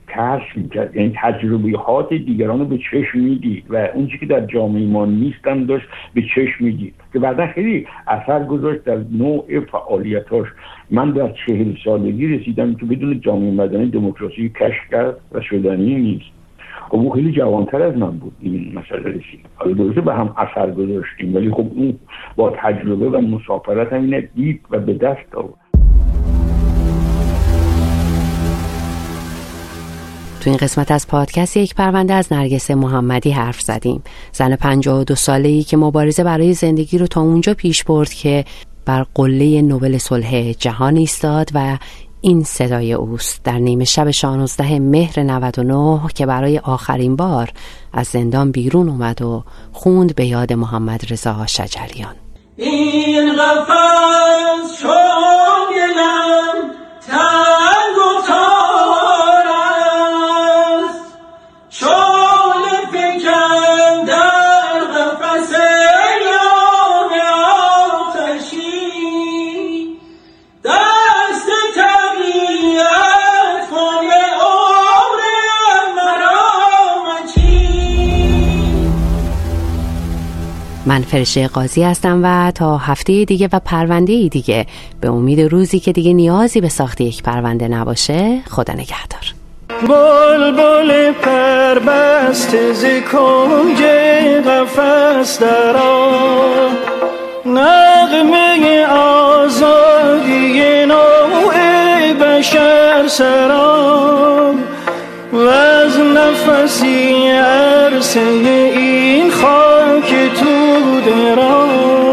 کشف 0.10 0.58
می‌کرد. 0.58 0.96
یعنی 0.96 1.14
تجربیات 1.22 2.14
دیگران 2.14 2.60
رو 2.60 2.66
به 2.66 2.78
چشم 2.78 3.20
می‌دید 3.20 3.64
و 3.70 3.76
اون 3.96 4.08
که 4.20 4.26
در 4.26 4.46
جامعه 4.46 4.86
ما 4.86 5.06
نیستم 5.06 5.66
داشت 5.66 5.86
به 6.14 6.22
چشم 6.22 6.66
می‌دید. 6.66 6.94
که 7.14 7.20
بعدا 7.20 7.48
خیلی 7.48 7.88
اثر 8.08 8.44
گذاشت 8.44 8.84
در 8.84 8.98
نوع 9.12 9.60
فعالیتاش. 9.72 10.48
من 10.92 11.12
در 11.12 11.34
چهل 11.46 11.74
سالگی 11.86 12.28
رسیدم 12.28 12.76
که 12.76 12.86
بدون 12.86 13.20
جامعه 13.20 13.52
مدنی 13.52 13.90
دموکراسی 13.90 14.50
کشف 14.50 14.92
کرد 14.92 15.18
و 15.32 15.42
شدنی 15.42 15.96
نیست. 15.96 16.35
خب 16.90 16.96
او 16.96 17.12
خیلی 17.12 17.32
جوانتر 17.32 17.82
از 17.82 17.98
من 17.98 18.12
بود 18.12 18.34
این 18.40 18.74
مسئله 18.76 19.10
رسید. 19.10 19.46
حالا 19.56 19.74
درسته 19.74 20.02
به 20.02 20.14
هم 20.14 20.36
اثر 20.38 20.72
گذاشتیم 20.72 21.36
ولی 21.36 21.52
خب 21.52 21.68
اون 21.76 22.00
با 22.36 22.54
تجربه 22.58 23.10
و 23.10 23.22
مسافرت 23.22 23.94
هم 23.94 24.20
دید 24.36 24.62
و 24.70 24.80
به 24.80 24.94
دست 24.94 25.36
آورد. 25.36 25.66
تو 30.46 30.52
این 30.52 30.58
قسمت 30.58 30.92
از 30.92 31.08
پادکست 31.08 31.58
یک 31.58 31.76
پرونده 31.76 32.14
از 32.14 32.34
نرگس 32.34 32.72
محمدی 32.72 33.32
حرف 33.32 33.62
زدیم. 33.62 34.04
زن 34.32 34.56
52 34.56 35.16
ساله 35.16 35.50
ای 35.50 35.64
که 35.64 35.78
مبارزه 35.78 36.24
برای 36.24 36.54
زندگی 36.54 36.98
رو 36.98 37.08
تا 37.08 37.22
اونجا 37.22 37.54
پیش 37.54 37.84
برد 37.84 38.10
که 38.10 38.46
بر 38.86 39.06
قله 39.16 39.62
نوبل 39.62 39.98
صلح 39.98 40.52
جهان 40.52 40.96
ایستاد 40.96 41.50
و 41.54 41.78
این 42.26 42.44
صدای 42.44 42.94
اوست 42.94 43.44
در 43.44 43.58
نیمه 43.58 43.86
شب 43.86 44.12
16 44.12 44.80
مهر 44.80 45.20
99 45.24 46.00
که 46.16 46.26
برای 46.26 46.60
آخرین 46.60 47.16
بار 47.16 47.50
از 47.94 48.08
زندان 48.08 48.52
بیرون 48.52 48.90
اومد 48.90 49.22
و 49.22 49.44
خوند 49.72 50.16
به 50.16 50.26
یاد 50.26 50.54
محمد 50.54 51.02
رضا 51.10 51.46
شجریان. 51.46 52.16
این 52.58 53.36
من 80.96 81.02
فرشه 81.02 81.48
قاضی 81.48 81.84
هستم 81.84 82.22
و 82.24 82.52
تا 82.52 82.78
هفته 82.78 83.26
دیگه 83.26 83.50
و 83.54 83.60
پرونده 83.66 84.28
دیگه 84.28 84.66
به 85.02 85.10
امید 85.10 85.42
روزی 85.42 85.80
که 85.80 85.92
دیگه 85.92 86.14
نیازی 86.14 86.62
به 86.62 86.70
ساخت 86.70 87.02
یک 87.02 87.24
پرونده 87.24 87.68
نباشه 87.68 88.42
خدا 88.50 88.74
نگهدار. 88.74 89.34
بلبل 89.88 91.12
پربست 91.12 92.74
ز 92.74 92.86
کنج 93.12 93.82
قفس 94.48 95.40
در 95.40 95.76
نغمه 97.46 98.86
آزادی 98.92 100.62
نوع 100.86 101.54
بشر 102.14 103.08
سرام 103.08 104.64
و 105.34 105.38
از 105.38 106.00
نفسی 106.00 107.28
عرصه 107.28 108.20
ای 108.20 109.32
ترى 111.06 112.05